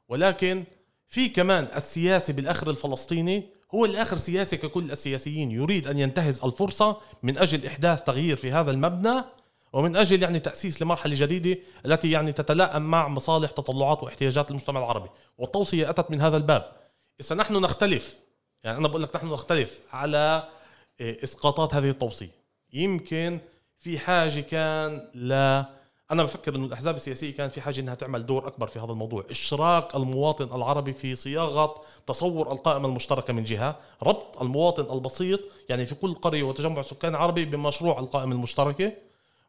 [0.10, 0.64] ولكن
[1.08, 5.52] في كمان السياسي بالآخر الفلسطيني هو الآخر سياسي ككل السياسيين.
[5.52, 9.24] يريد أن ينتهز الفرصة من أجل إحداث تغيير في هذا المبنى
[9.74, 15.10] ومن أجل يعني تأسيس لمرحلة جديدة التي يعني تتلائم مع مصالح تطلعات واحتياجات المجتمع العربي.
[15.38, 16.72] والتوصية أتت من هذا الباب.
[17.22, 18.16] إذا نحن نختلف
[18.64, 20.50] يعني أنا بقول لك نحن نختلف على
[21.02, 22.32] إسقاطات هذه التوصية.
[22.74, 23.40] يمكن
[23.80, 25.64] في حاجة كان ل
[26.12, 29.26] أنا بفكر إنه الأحزاب السياسية كان في حاجة إنها تعمل دور أكبر في هذا الموضوع.
[29.32, 35.40] اشراك المواطن العربي في صياغة تصور القائمة المشتركة من جهة ربط المواطن البسيط
[35.70, 38.92] يعني في كل قرية وتجمع سكان عربي بمشروع القائمة المشتركة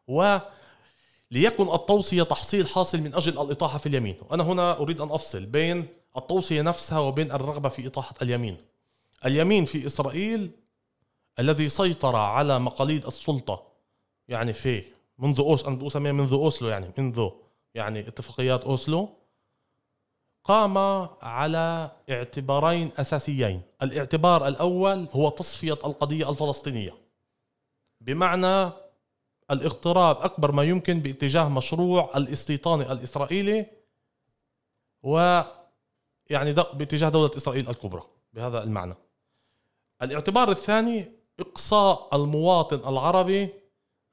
[0.07, 0.37] و
[1.31, 4.15] ليكن التوصية تحصيل حاصل من أجل الإطاحة في اليمين.
[4.29, 5.87] وأنا هنا أريد أن أفصل بين
[6.17, 8.57] التوصية نفسها وبين الرغبة في إطاحة اليمين.
[9.25, 10.51] اليمين في إسرائيل
[11.39, 13.63] الذي سيطر على مقاليد السلطة.
[14.27, 14.83] يعني في
[15.19, 17.29] منذ أوس أنا بسميها منذ أوسلو يعني منذ
[17.75, 19.09] يعني اتفاقيات أوسلو
[20.43, 20.77] قام
[21.21, 23.61] على اعتبارين أساسيين.
[23.81, 26.93] الاعتبار الأول هو تصفية القضية الفلسطينية.
[28.01, 28.71] بمعنى
[29.51, 33.65] الاغتراب أكبر ما يمكن باتجاه مشروع الاستيطاني الإسرائيلي
[35.03, 35.41] و
[36.29, 38.03] يعني باتجاه دولة إسرائيل الكبرى.
[38.33, 38.95] بهذا المعنى.
[40.01, 43.49] الاعتبار الثاني إقصاء المواطن العربي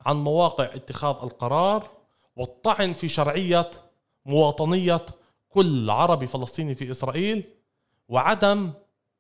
[0.01, 1.91] عن مواقع اتخاذ القرار
[2.37, 3.71] والطعن في شرعية
[4.27, 5.07] مواطنية
[5.49, 7.45] كل عربي فلسطيني في إسرائيل
[8.09, 8.73] وعدم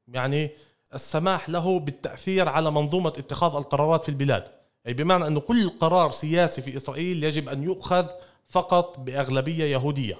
[0.09, 0.50] يعني
[0.94, 4.44] السماح له بالتأثير على منظومة اتخاذ القرارات في البلاد.
[4.86, 8.07] أي بمعنى أنه كل قرار سياسي في إسرائيل يجب أن يؤخذ
[8.48, 10.18] فقط بأغلبية يهودية.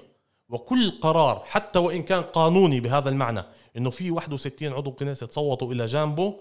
[0.49, 3.43] وكل قرار حتى وإن كان قانوني بهذا المعنى
[3.77, 6.35] أنه في 61 عضو كنيسة صوتوا إلى جانبه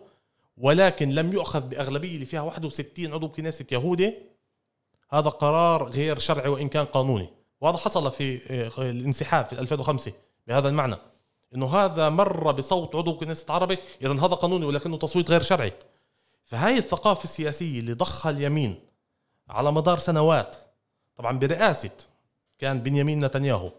[0.57, 4.15] ولكن لم يؤخذ بأغلبية اللي فيها 61 عضو كنيسة يهودي
[5.11, 7.29] هذا قرار غير شرعي وإن كان قانوني.
[7.61, 10.13] وهذا حصل في آه، الانسحاب في 2005
[10.47, 10.97] بهذا المعنى.
[11.55, 15.73] إنه هذا مر بصوت عضو كنيسة عربي اذا هذا قانوني ولكنه تصويت غير شرعي.
[16.45, 18.81] فهاي الثقافة السياسية اللي ضخها اليمين
[19.49, 20.57] على مدار سنوات
[21.17, 21.91] طبعا برئاسة
[22.59, 23.71] كان بنيامين نتنياهو.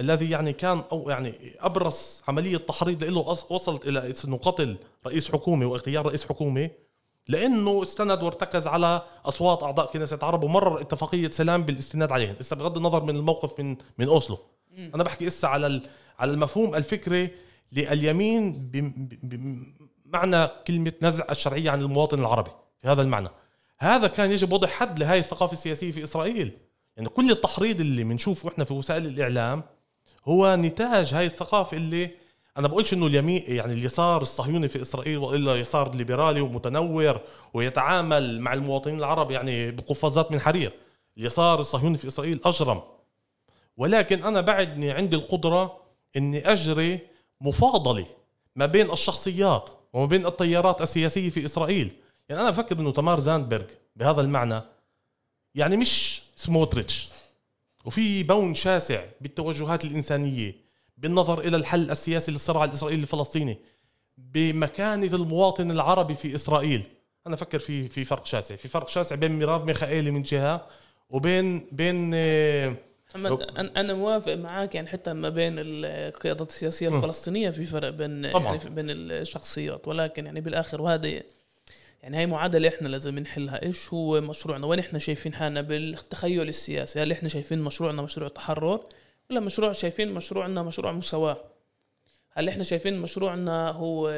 [0.00, 3.20] الذي يعني كان أو يعني أبرز عملية تحريض له
[3.50, 4.76] وصلت إلى انه قتل
[5.06, 6.70] رئيس حكومه وإغتيال رئيس حكومه
[7.28, 12.76] لأنه استند وارتكز على أصوات أعضاء كنيسة عرب ومرر اتفاقية سلام بالاستناد عليهم، هسه بغض
[12.76, 14.38] النظر من الموقف من من أوسلو.
[14.94, 15.82] أنا بحكي هسه على
[16.18, 17.30] على المفهوم الفكري
[17.72, 18.70] لليمين
[19.22, 22.50] بمعنى كلمة نزع الشرعية عن المواطن العربي
[22.82, 23.28] في هذا المعنى.
[23.78, 26.58] هذا كان يجب وضع حد لهذه الثقافة السياسية في إسرائيل.
[26.96, 29.62] يعني كل التحريض اللي بنشوفه إحنا في وسائل الإعلام
[30.24, 32.10] هو نتاج هاي الثقافة اللي
[32.58, 37.20] أنا بقولش إنه اليمين يعني اليسار الصهيوني في إسرائيل وإلا يسار ليبرالي ومتنور
[37.54, 40.72] ويتعامل مع المواطنين العرب يعني بقفازات من حرير.
[41.18, 42.82] اليسار الصهيوني في إسرائيل أجرم.
[43.76, 45.76] ولكن أنا بعدني عندي القدرة
[46.16, 47.00] إني أجري
[47.40, 48.06] مفاضلة
[48.56, 51.92] ما بين الشخصيات وما بين التيارات السياسية في إسرائيل.
[52.28, 53.64] يعني أنا بفكر إنه تمار زاندبرغ
[53.96, 54.60] بهذا المعنى
[55.54, 57.13] يعني مش سموتريتش.
[57.84, 60.54] وفي بون شاسع بالتوجهات الإنسانية
[60.98, 63.58] بالنظر إلى الحل السياسي للصراع الإسرائيلي الفلسطيني
[64.18, 66.82] بمكانة المواطن العربي في إسرائيل
[67.26, 70.66] أنا أفكر في في فرق شاسع في فرق شاسع بين ميراف ميخائيلي من جهة
[71.10, 72.74] وبين بين آه،
[73.10, 73.42] محمد
[73.76, 78.54] أنا موافق معك يعني حتى ما بين القيادات السياسية الفلسطينية في فرق بين طبعا.
[78.54, 81.22] يعني بين الشخصيات ولكن يعني بالآخر وهذا
[82.04, 83.62] يعني هاي معادلة إحنا لازم نحلها.
[83.62, 88.84] إيش هو مشروعنا؟ وين إحنا شايفين حالنا بالتخيل السياسي؟ هل إحنا شايفين مشروعنا مشروع تحرر؟
[89.30, 91.36] ولا مشروع شايفين مشروعنا مشروع مساواة؟
[92.30, 94.08] هل إحنا شايفين مشروعنا هو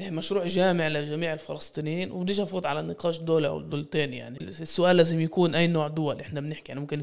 [0.00, 4.38] مشروع جامع لجميع الفلسطينيين وبديش أفوت على النقاش دولة أو دولتين يعني.
[4.40, 6.80] السؤال لازم يكون أي نوع دول إحنا بنحكي يعني.
[6.80, 7.02] ممكن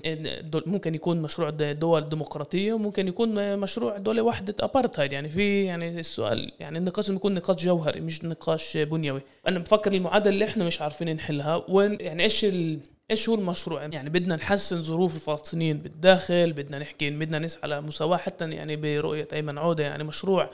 [0.66, 5.30] ممكن يكون مشروع دول ديمقراطية وممكن يكون مشروع دولة وحدة ابارتهايد يعني.
[5.30, 9.22] في يعني السؤال يعني النقاش يكون نقاش جوهري مش نقاش بنيوي.
[9.48, 12.80] أنا بفكر المعادلة اللي إحنا مش عارفين نحلها وين يعني إيش ال...
[13.12, 18.52] إيش هو المشروع؟ يعني بدنا نحسن ظروف الفلسطينيين بالداخل بدنا نحكي بدنا نسعى لمساواة حتى
[18.52, 20.04] يعني برؤية أيمن عودة يعني.
[20.04, 20.50] مشروع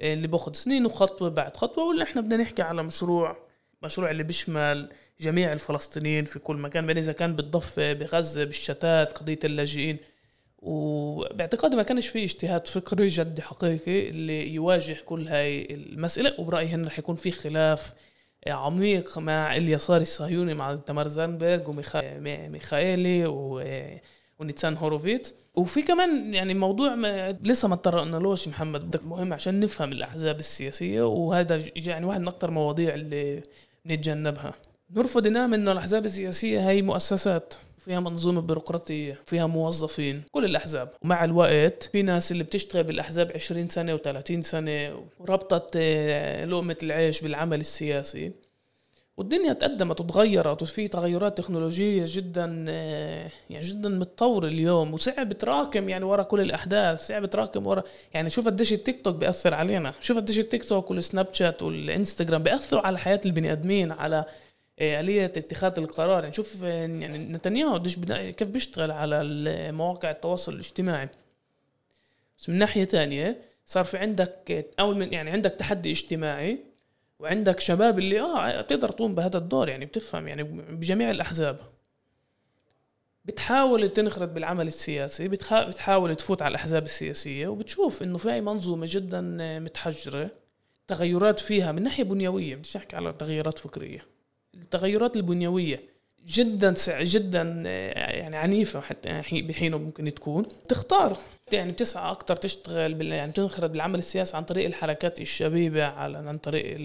[0.00, 3.36] اللي باخذ سنين وخطوة بعد خطوة ولا إحنا بدنا نحكي على مشروع
[3.82, 9.38] مشروع اللي بيشمل جميع الفلسطينيين في كل مكان بين إذا كان بالضفة بغزة بالشتات قضية
[9.44, 9.98] اللاجئين.
[10.58, 16.86] وباعتقادي ما كانش في اجتهاد فكري جدي حقيقي اللي يواجه كل هاي المسألة وبرأيي هنا
[16.86, 17.94] رح يكون في خلاف
[18.46, 23.26] عميق مع اليسار الصهيوني مع تمار زانبرغ وميخائيلي
[24.38, 25.34] ونيتسان هوروفيتس.
[25.56, 31.62] وفي كمان يعني موضوع ما لسه ما تطرقنالوش محمد مهم عشان نفهم الأحزاب السياسية وهذا
[31.76, 33.42] يعني واحد من أكثر المواضيع اللي
[33.86, 34.52] نتجنبها
[34.96, 40.88] نرفض ننام إنه الأحزاب السياسية هي مؤسسات فيها منظومة بيروقراطية فيها موظفين كل الأحزاب.
[41.02, 47.20] ومع الوقت في ناس اللي بتشتغل بالأحزاب 20 سنة و30 سنة وربطت آه، لقمة العيش
[47.20, 48.32] بالعمل السياسي.
[49.16, 56.04] والدنيا تقدمت وتغيرت وفي تغيرات تكنولوجية جدا آه، يعني جدا متطورة اليوم وصعب تراكم يعني
[56.04, 57.82] ورا كل الأحداث صعب تراكم ورا
[58.14, 62.86] يعني شوف قديش التيك توك بيأثر علينا شوف قديش التيك توك والسناب شات والإنستغرام بيأثروا
[62.86, 64.24] على حياة البني آدمين على
[64.78, 66.22] آه، آلية اتخاذ القرار.
[66.22, 67.82] يعني شوف آه، يعني نتنياهو
[68.32, 69.22] كيف بيشتغل على
[69.72, 71.08] مواقع التواصل الاجتماعي.
[72.38, 76.58] بس من ناحية ثانية صار في عندك أول من يعني عندك تحدي اجتماعي
[77.20, 81.60] وعندك شباب اللي آه تقدر تقوم بهذا الدور يعني بتفهم يعني بجميع الأحزاب.
[83.24, 89.20] بتحاول تنخرط بالعمل السياسي بتحاول تفوت على الأحزاب السياسية وبتشوف إنه في منظومة جدا
[89.58, 90.30] متحجرة
[90.86, 92.56] تغيرات فيها من ناحية بنيوية.
[92.56, 93.98] بديش أحكي على تغيرات فكرية.
[94.54, 95.80] التغيرات البنيوية
[96.26, 100.46] جدا جدا يعني عنيفة حتى يعني بحينه ممكن تكون.
[100.68, 101.18] تختار.
[101.52, 106.38] يعني بتسعى أكتر تشتغل بال يعني تنخرط بالعمل السياسي عن طريق الحركات الشبيبة على عن
[106.38, 106.76] طريق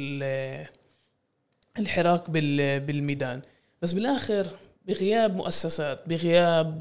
[1.79, 3.41] الحراك بالميدان.
[3.81, 4.47] بس بالآخر
[4.85, 6.77] بغياب مؤسسات بغياب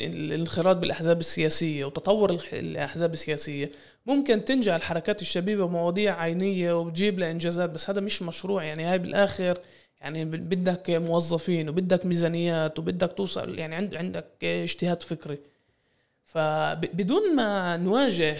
[0.00, 3.70] الانخراط بالأحزاب السياسية وتطور الأحزاب السياسية
[4.06, 8.64] ممكن تنجح الحركات الشبيبة بمواضيع عينية وبتجيب لها انجازات بس هذا مش مشروع.
[8.64, 9.58] يعني هاي بالآخر
[10.00, 15.38] يعني بدك موظفين وبدك ميزانيات وبدك توصل يعني عند عندك اجتهاد فكري.
[16.24, 18.36] فبدون ما نواجه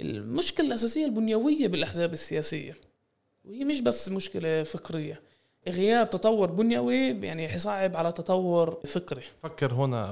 [0.00, 2.76] المشكلة الأساسية البنيوية بالأحزاب السياسية
[3.44, 5.20] وهي مش بس مشكلة فكرية
[5.68, 9.22] غياب تطور بنيوي يعني يصعب على تطور فكري.
[9.42, 10.06] فكر هنا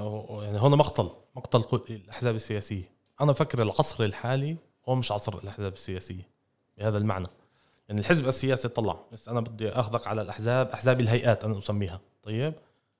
[0.44, 2.90] يعني هنا مقتل مقتل الأحزاب السياسية.
[3.20, 4.56] أنا بفكر العصر الحالي
[4.88, 6.28] هو مش عصر الأحزاب السياسية
[6.78, 7.26] بهذا المعنى.
[7.88, 8.96] يعني الحزب السياسي طلع.
[9.12, 12.00] بس أنا بدي أخذك على الأحزاب أحزاب الهيئات أنا أسميها.
[12.22, 12.54] طيب؟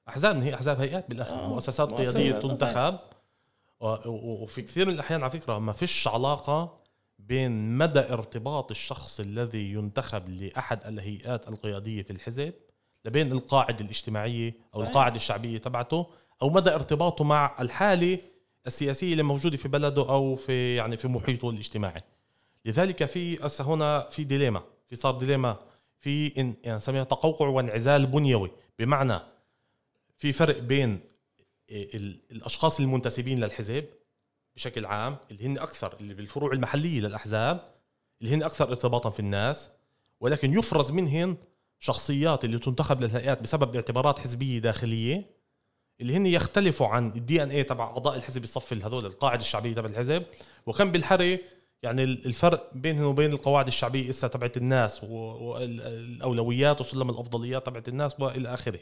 [0.09, 1.49] أحزاب هي أحزاب هيئات بالاخر آه.
[1.49, 2.99] مؤسسات قيادية تنتخب
[4.07, 6.79] وفي كثير من الأحيان على فكرة ما فيش علاقة
[7.19, 12.53] بين مدى ارتباط الشخص الذي ينتخب لأحد الهيئات القيادية في الحزب
[13.05, 14.89] لبين القاعدة الاجتماعية أو صحيح.
[14.89, 16.07] القاعدة الشعبية تبعته
[16.43, 18.19] أو مدى ارتباطه مع الحالة
[18.67, 22.03] السياسية اللي موجودة في بلده أو في يعني في محيطه الاجتماعي.
[22.65, 24.63] لذلك في هسه هنا في ديليما.
[24.89, 25.57] في صار ديليما
[25.99, 28.51] في إن يعني نسميها تقوقع وانعزال بنيوي.
[28.79, 29.19] بمعنى
[30.17, 31.01] في فرق بين
[32.31, 33.85] الأشخاص المنتسبين للحزب
[34.57, 37.75] بشكل عام اللي هن أكثر اللي بالفروع المحلية للأحزاب
[38.23, 39.71] اللي هن أكثر ارتباطا في الناس
[40.21, 41.37] ولكن يفرز منهن
[41.79, 45.37] شخصيات اللي تنتخب للهيئات بسبب اعتبارات حزبية داخلية
[46.01, 49.89] اللي هن يختلفوا عن الدي ان اي تبع أعضاء الحزب الصف هذول القاعدة الشعبية تبع
[49.89, 50.23] الحزب.
[50.67, 51.45] وكان بالحري
[51.87, 58.55] يعني الفرق بينهم وبين القواعد الشعبية إسا تبعت الناس والأولويات وسلم الأفضليات تبعت الناس وإلى
[58.55, 58.79] آخره.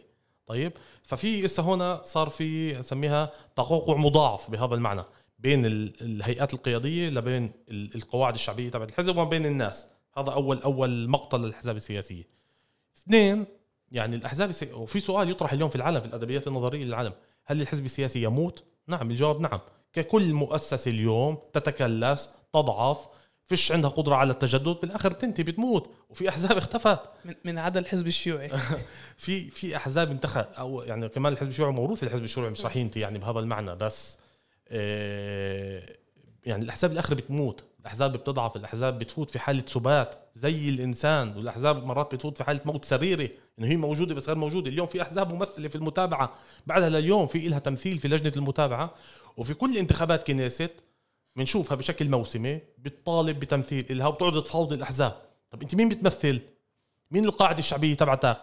[0.46, 5.04] طيب؟ ففي إسا هنا صار في نسميها تقوقع مضاعف بهذا المعنى
[5.38, 9.86] بين الهيئات القيادية لبين القواعد الشعبية تبعت الحزب وما بين الناس.
[10.16, 12.28] هذا اول أول مقتل للأحزاب السياسية.
[12.96, 13.44] اثنين
[13.92, 17.12] يعني الأحزاب السياسية وفي سؤال يطرح اليوم في العالم في الأدبيات النظرية للعالم.
[17.44, 19.60] هل الحزب السياسي يموت؟ نعم الجواب نعم.
[19.94, 23.08] ككل مؤسسة اليوم تتكلس تضعف
[23.44, 25.90] فيش عندها قدرة على التجدد بالآخر بتنتهي بتموت.
[26.10, 26.98] وفي أحزاب اختفت.
[27.24, 28.48] من, من عدا الحزب الشيوعي.
[29.16, 33.00] في في أحزاب انتخب أو يعني كمان الحزب الشيوعي موروث الحزب الشيوعي مش راح ينتهي
[33.00, 34.18] يعني بهذا المعنى بس
[34.68, 35.96] آه،
[36.44, 37.64] يعني الأحزاب الآخر بتموت.
[37.80, 41.36] الأحزاب بتضعف الأحزاب بتفوت في حالة سبات زي الإنسان.
[41.36, 44.70] والأحزاب مرات بتفوت في حالة موت سريري إنه هي موجودة بس غير موجودة.
[44.70, 46.34] اليوم في أحزاب ممثلة في المتابعة.
[46.66, 48.94] بعدها لليوم في لها تمثيل في لجنة المتابعة.
[49.36, 50.70] وفي كل انتخابات كنيست
[51.36, 55.16] بنشوفها بشكل موسمي بتطالب بتمثيل إلها وبتقعد تفاوض الأحزاب.
[55.50, 56.40] طب أنت مين بتمثل؟
[57.10, 58.40] مين القاعدة الشعبية تبعتك؟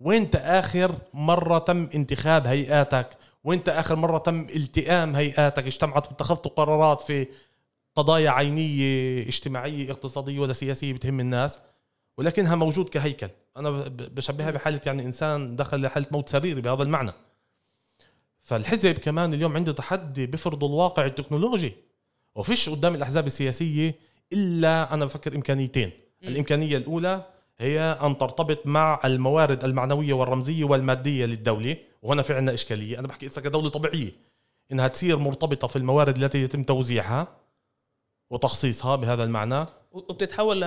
[0.00, 7.02] وانت آخر مرة تم انتخاب هيئاتك؟ وانت آخر مرة تم التئام هيئاتك؟ اجتمعت واتخذتوا قرارات
[7.02, 7.26] في
[7.96, 11.60] قضايا عينية اجتماعية اقتصادية ولا سياسية بتهم الناس؟
[12.18, 13.28] ولكنها موجود كهيكل.
[13.56, 17.12] أنا بشبهها بحالة يعني إنسان دخل لحالة موت سريري بهذا المعنى.
[18.44, 21.72] فالحزب كمان اليوم عنده تحدي بفرض الواقع التكنولوجي.
[22.34, 23.94] وفيش قدام الأحزاب السياسية
[24.32, 25.90] إلا أنا بفكر إمكانيتين.
[26.24, 27.26] الإمكانية الأولى
[27.58, 31.76] هي أن ترتبط مع الموارد المعنوية والرمزية والمادية للدولة.
[32.02, 32.98] وهنا في عندنا إشكالية.
[32.98, 34.12] أنا بحكي كدولة طبيعية
[34.72, 37.28] إنها تصير مرتبطة في الموارد التي يتم توزيعها
[38.30, 39.66] وتخصيصها بهذا المعنى.
[39.92, 40.60] وبتتحول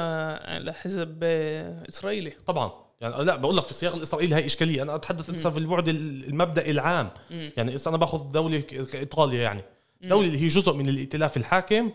[0.66, 2.30] لحزب إسرائيلي.
[2.30, 2.87] طبعا.
[3.02, 4.82] يعني لا بقول لك في السياق الإسرائيلي هي إشكالية.
[4.82, 7.10] أنا أتحدث لسه في البعد المبدئي العام.
[7.32, 7.50] م.
[7.58, 9.62] يعني اذا أنا باخذ دولة كإيطاليا يعني.
[10.02, 11.92] دولة اللي هي جزء من الائتلاف الحاكم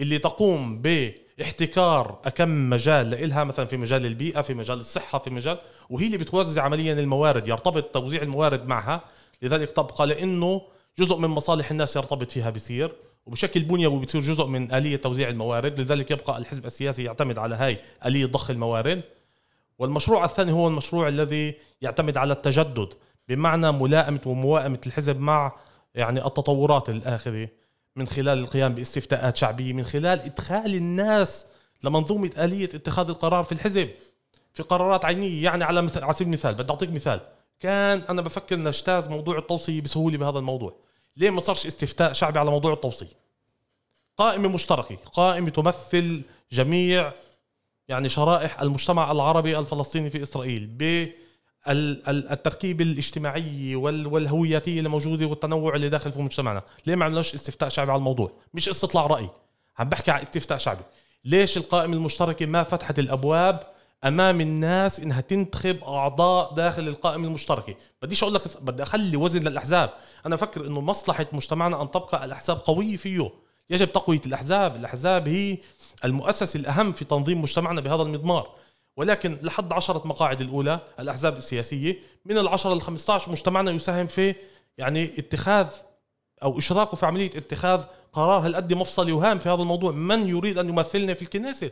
[0.00, 5.58] اللي تقوم باحتكار أكم مجال لها مثلا في مجال البيئة في مجال الصحة في مجال
[5.90, 9.04] وهي اللي بتوزع عمليا الموارد يرتبط توزيع الموارد معها.
[9.42, 10.62] لذلك تبقى لأنه
[10.98, 12.92] جزء من مصالح الناس يرتبط فيها بصير
[13.26, 15.80] وبشكل بنيوي بتصير جزء من آلية توزيع الموارد.
[15.80, 19.02] لذلك يبقى الحزب السياسي يعتمد على هاي آلية ضخ الموارد.
[19.78, 22.88] والمشروع الثاني هو المشروع الذي يعتمد على التجدد
[23.28, 25.52] بمعنى ملائمة وموائمة الحزب مع
[25.94, 27.48] يعني التطورات الآخرة
[27.96, 31.46] من خلال القيام باستفتاءات شعبية من خلال إدخال الناس
[31.84, 33.90] لمنظومة آلية اتخاذ القرار في الحزب
[34.52, 35.44] في قرارات عينية.
[35.44, 37.20] يعني على مثل على سبيل المثال بدي أعطيك مثال.
[37.60, 40.76] كان أنا بفكر نجتاز موضوع التوصية بسهولة بهذا الموضوع.
[41.16, 43.22] ليه ما صارش استفتاء شعبي على موضوع التوصية؟
[44.16, 47.12] قائمة مشتركة قائمة تمثل جميع
[47.88, 50.66] يعني شرائح المجتمع العربي الفلسطيني في إسرائيل
[51.66, 56.62] بالتركيبه الاجتماعيه والهوياتيه اللي موجوده والتنوع اللي داخل في مجتمعنا.
[56.86, 59.28] ليه ما عملناش استفتاء شعبي على الموضوع؟ مش استطلاع رأي.
[59.78, 60.82] عم بحكي عن استفتاء شعبي.
[61.24, 63.60] ليش القائمة المشتركة ما فتحت الأبواب
[64.04, 69.90] أمام الناس إنها تنتخب أعضاء داخل القائمة المشتركة؟ بديش أقول لك بدي أخلي وزن للأحزاب.
[70.26, 73.30] أنا أفكر إنه مصلحة مجتمعنا أن تبقى الأحزاب قوية فيه.
[73.70, 74.76] يجب تقوية الأحزاب.
[74.76, 75.58] الأحزاب هي
[76.04, 78.50] المؤسسه الأهم في تنظيم مجتمعنا بهذا المضمار.
[78.96, 84.34] ولكن لحد عشرة مقاعد الأولى الأحزاب السياسية من العشرة ل 15 مجتمعنا يساهم في
[84.78, 85.66] يعني اتخاذ
[86.42, 87.82] أو إشراكه في عملية اتخاذ
[88.12, 91.70] قرار هل أدي مفصلي وهام في هذا الموضوع؟ من يريد أن يمثلنا في الكنيسة؟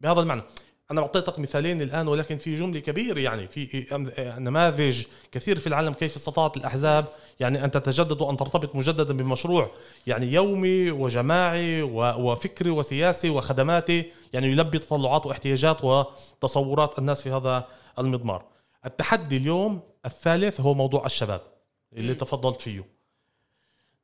[0.00, 0.42] بهذا المعنى.
[0.90, 3.86] أنا اعطيتك مثالين الآن ولكن في جملة كبيرة يعني في
[4.38, 7.04] نماذج كثير في العالم كيف استطاعت الأحزاب
[7.40, 9.70] يعني أن تتجدد وأن ترتبط مجددا بمشروع
[10.06, 17.68] يعني يومي وجماعي وفكري وسياسي وخدماتي يعني يلبي تطلعات واحتياجات وتصورات الناس في هذا
[17.98, 18.44] المضمار.
[18.86, 21.40] التحدي اليوم الثالث هو موضوع الشباب
[21.92, 22.84] اللي تفضلت فيه.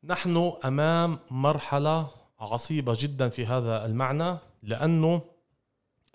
[0.05, 2.07] نحن أمام مرحلة
[2.41, 5.23] عصيبة جدا في هذا المعنى لأنه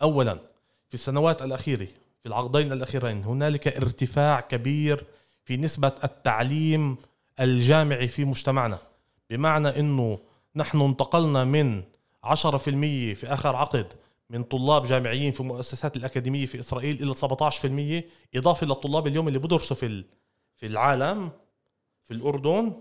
[0.02, 0.40] اولا
[0.88, 1.88] في السنوات الأخيرة
[2.22, 5.04] في العقدين الأخيرين هنالك ارتفاع كبير
[5.46, 6.98] في نسبة التعليم
[7.40, 8.80] الجامعي في مجتمعنا.
[9.30, 10.20] بمعنى أنه
[10.56, 11.84] نحن انتقلنا من
[12.24, 13.94] 10% في آخر عقد
[14.30, 18.04] من طلاب جامعيين في المؤسسات الأكاديمية في إسرائيل إلى 17%
[18.36, 20.04] إضافة للطلاب اليوم اللي بدرسوا في
[20.56, 21.32] في العالم
[22.06, 22.74] في الأردن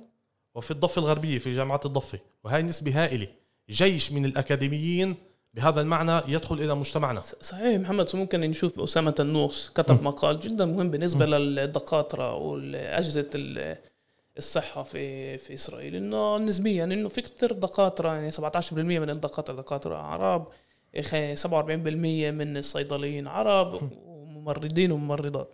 [0.54, 2.18] وفي الضفة الغربية في جامعة الضفة.
[2.44, 3.28] وهي نسبة هائلة.
[3.70, 5.16] جيش من الأكاديميين
[5.56, 7.20] بهذا المعنى يدخل إلى مجتمعنا.
[7.20, 10.02] صحيح محمد ممكن نشوف اسامه النوس كتب.
[10.02, 11.26] مقال جدا مهم بالنسبة.
[11.26, 13.30] للدكاترة واجهزه
[14.38, 15.96] الصحة في في إسرائيل.
[15.96, 20.46] إنه نسبيا إنه في كثير دكاترة يعني 17% من الدكاترة دكاترة عرب
[21.34, 25.48] 47% من الصيدليين عرب وممرضين وممرضات.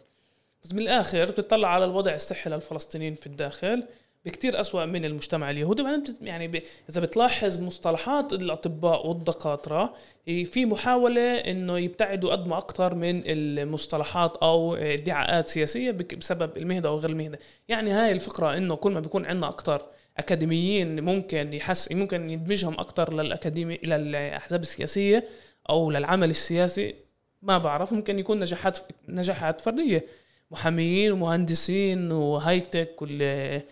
[0.65, 3.85] بس من الآخر بتطلع على الوضع الصحي للفلسطينيين في الداخل.
[4.25, 5.83] بكتير أسوأ من المجتمع اليهودي.
[5.83, 6.63] بعدين يعني ب...
[6.91, 9.95] إذا بتلاحظ مصطلحات الأطباء والدكاترة
[10.27, 16.99] في محاولة إنه يبتعدوا قد ما أكثر من المصطلحات أو ادعاءات سياسية بسبب المهنة أو
[16.99, 17.39] غير المهنة.
[17.69, 19.83] يعني هاي الفكرة إنه كل ما بيكون عندنا أكثر
[20.19, 25.25] أكاديميين ممكن يحس ممكن يدمجهم أكثر للأكاديمي للأحزاب السياسية
[25.71, 26.95] أو للعمل السياسي.
[27.43, 30.07] ما بعرف ممكن يكون نجاحات نجاحات فردية.
[30.51, 33.63] محاميين ومهندسين وهايتك وال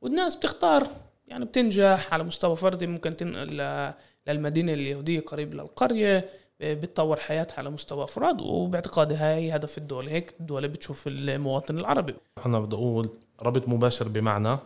[0.00, 0.86] والناس بتختار
[1.28, 3.92] يعني بتنجح على مستوى فردي ممكن تنقل
[4.26, 6.28] للمدينة اليهودية قريب للقرية
[6.60, 10.10] بتطور حياتها على مستوى أفراد وباعتقادي هاي هدف الدولة.
[10.10, 12.14] هيك الدولة بتشوف المواطن العربي.
[12.46, 13.10] أنا بدي أقول
[13.42, 14.58] ربط مباشر بمعنى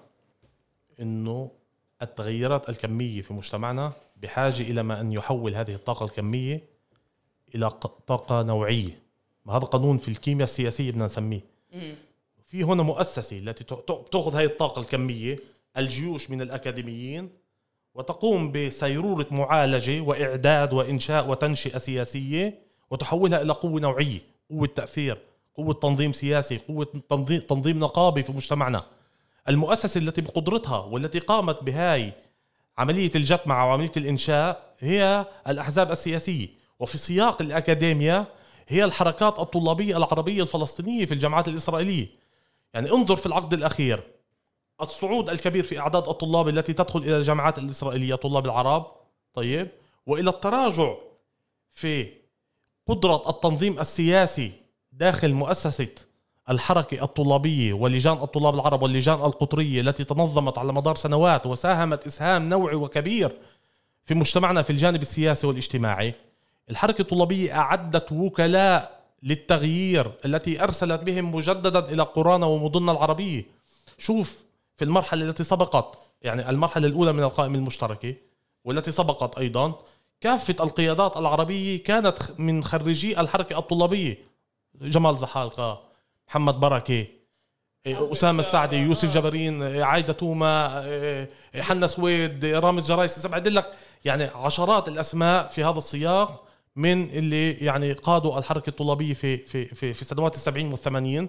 [1.01, 1.51] إنه
[2.03, 6.64] التغيرات الكمية في مجتمعنا بحاجة إلى ما أن يحول هذه الطاقة الكمية
[7.55, 7.70] إلى
[8.07, 8.99] طاقة نوعية.
[9.49, 11.41] هذا قانون في الكيمياء السياسية بدنا نسميه.
[12.55, 13.65] في هنا مؤسسة التي
[14.13, 15.37] تأخذ هذه الطاقة الكمية
[15.77, 17.31] الجيوش من الأكاديميين
[17.95, 22.59] وتقوم بسيرورة معالجة وإعداد وإنشاء وتنشئة سياسية
[22.91, 24.19] وتحولها إلى قوة نوعية
[24.51, 25.19] قوة تأثير
[25.57, 26.87] قوة تنظيم سياسي قوة
[27.49, 28.85] تنظيم, نقابي في مجتمعنا.
[29.49, 32.13] المؤسسة التي بقدرتها والتي قامت بهاي
[32.79, 36.49] عملية الجتمع وعملية الإنشاء هي الأحزاب السياسية.
[36.79, 38.27] وفي سياق الأكاديمية
[38.69, 42.24] هي الحركات الطلابية العربية الفلسطينية في الجامعات الإسرائيلية.
[42.75, 44.03] يعني انظر في العقد الأخير.
[44.81, 48.87] الصعود الكبير في أعداد الطلاب التي تدخل إلى الجامعات الإسرائيلية طلاب العرب
[49.35, 49.68] طيب
[50.07, 50.95] وإلى التراجع
[51.70, 52.12] في
[52.87, 54.53] قدرة التنظيم السياسي
[54.93, 55.89] داخل مؤسسة
[56.51, 62.75] الحركة الطلابية ولجان الطلاب العرب واللجان القطرية التي تنظمت على مدار سنوات وساهمت إسهام نوعي
[62.77, 63.39] وكبير
[64.05, 66.14] في مجتمعنا في الجانب السياسي والاجتماعي.
[66.70, 68.93] الحركة الطلابية أعدت وكلاء
[69.25, 73.45] للتغيير التي أرسلت بهم مجددا إلى قرانا ومدننا العربية.
[73.99, 74.39] شوف
[74.77, 78.14] في المرحلة التي سبقت يعني المرحلة الأولى من القائمة المشتركة
[78.64, 79.75] والتي سبقت أيضا
[80.20, 84.18] كافة القيادات العربية كانت من خريجي الحركة الطلابية.
[84.83, 85.83] جمال زحالقة
[86.29, 87.07] محمد بركة
[87.87, 90.68] أسامة السعدي يوسف جبرين عايدة توما
[91.61, 93.72] حنا سويد رامز جرايس سبع لك
[94.05, 96.45] يعني عشرات الأسماء في هذا السياق
[96.77, 101.29] من اللي يعني قادوا الحركة الطلابية في في في, في سنوات السبعين والثمانين.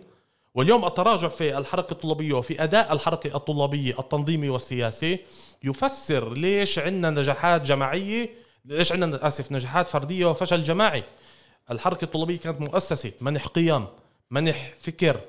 [0.56, 5.20] واليوم التراجع في الحركة الطلابية وفي أداء الحركة الطلابية التنظيمي والسياسي
[5.64, 8.30] يفسر ليش عندنا نجاحات جماعية
[8.66, 11.04] ليش عندنا اسف نجاحات فردية وفشل جماعي.
[11.72, 13.86] الحركة الطلابية كانت مؤسسة منح قيم
[14.32, 15.20] منح فكر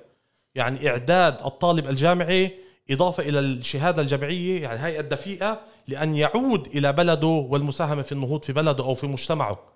[0.55, 2.55] يعني إعداد الطالب الجامعي
[2.91, 8.53] إضافة إلى الشهادة الجامعية يعني هاي الدفيئة لأن يعود إلى بلده والمساهمة في النهوض في
[8.53, 9.76] بلده أو في مجتمعه.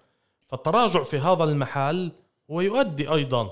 [0.50, 2.12] فالتراجع في هذا المحل
[2.50, 3.50] هو يؤدي أيضا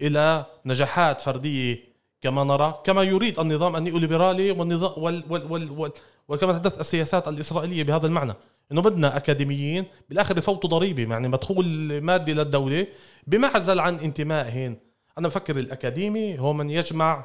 [0.00, 1.78] إلى نجاحات فردية
[2.20, 5.92] كما نرى كما يريد النظام النيوليبرالي والنظام وال وال وال وال
[6.28, 8.34] وكما تحدث السياسات الإسرائيلية بهذا المعنى
[8.72, 11.66] إنه بدنا أكاديميين بالآخر يفوتوا ضريبة يعني مدخول
[12.00, 12.86] مادي للدولة
[13.26, 14.76] بمعزل عن انتمائهم.
[15.18, 17.24] أنا بفكر الأكاديمي هو من يجمع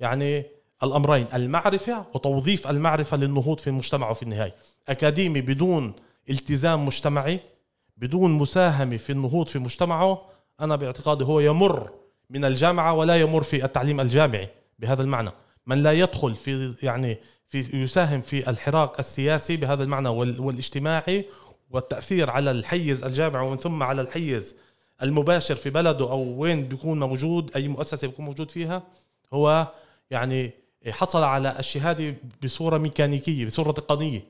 [0.00, 0.44] يعني
[0.82, 4.54] الأمرين المعرفة وتوظيف المعرفة للنهوض في المجتمع وفي النهاية.
[4.88, 5.92] أكاديمي بدون
[6.30, 7.40] التزام مجتمعي
[7.96, 10.22] بدون مساهمه في النهوض في مجتمعه
[10.60, 11.90] أنا باعتقادي هو يمر
[12.30, 15.30] من الجامعة ولا يمر في التعليم الجامعي بهذا المعنى.
[15.66, 17.18] من لا يدخل في يعني
[17.48, 21.24] في يساهم في الحراك السياسي بهذا المعنى والاجتماعي
[21.70, 24.54] والتأثير على الحيز الجامعي ومن ثم على الحيز
[25.02, 28.82] المباشر في بلده أو وين بيكون موجود أي مؤسسة بيكون موجود فيها
[29.32, 29.72] هو
[30.10, 30.50] يعني
[30.88, 34.20] حصل على الشهادة بصورة ميكانيكية بصورة تقنية.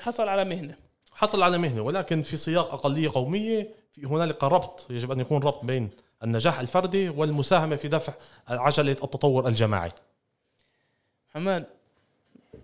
[0.00, 0.74] حصل على مهنة.
[1.14, 5.64] حصل على مهنة ولكن في سياق أقلية قومية في هنالك ربط يجب أن يكون ربط
[5.64, 5.90] بين
[6.24, 8.12] النجاح الفردي والمساهمة في دفع
[8.48, 9.90] عجلة التطور الجماعي.
[11.30, 11.66] محمد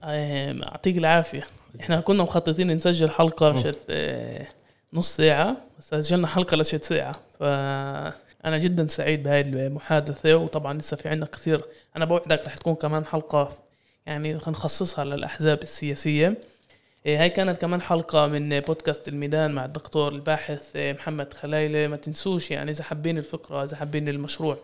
[0.02, 1.46] يعطيك العافية.
[1.80, 4.46] إحنا كنا مخططين نسجل حلقة مشت آه،
[4.92, 7.16] نص ساعة بس سجلنا حلقة لشت ساعة.
[7.38, 11.64] فانا جدا سعيد بهاي المحادثة وطبعا لسه في عندنا كثير.
[11.96, 13.52] أنا بوعدك رح تكون كمان حلقة
[14.06, 16.38] يعني نخصصها للأحزاب السياسية.
[17.06, 22.50] هاي كانت كمان حلقة من بودكاست الميدان مع الدكتور الباحث إيه، محمد خلايلة ما تنسوش
[22.50, 24.56] يعني إذا حابين الفكرة إذا حابين المشروع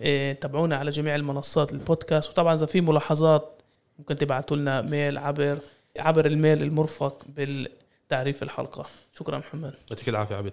[0.00, 2.30] إيه، تابعونا على جميع المنصات البودكاست.
[2.30, 3.62] وطبعا إذا في ملاحظات
[3.98, 5.58] ممكن تبعتوا لنا ميل عبر
[5.98, 8.86] عبر الميل المرفق بالتعريف الحلقة.
[9.18, 9.74] شكرا محمد.
[9.90, 10.52] يعطيك العافية عبد.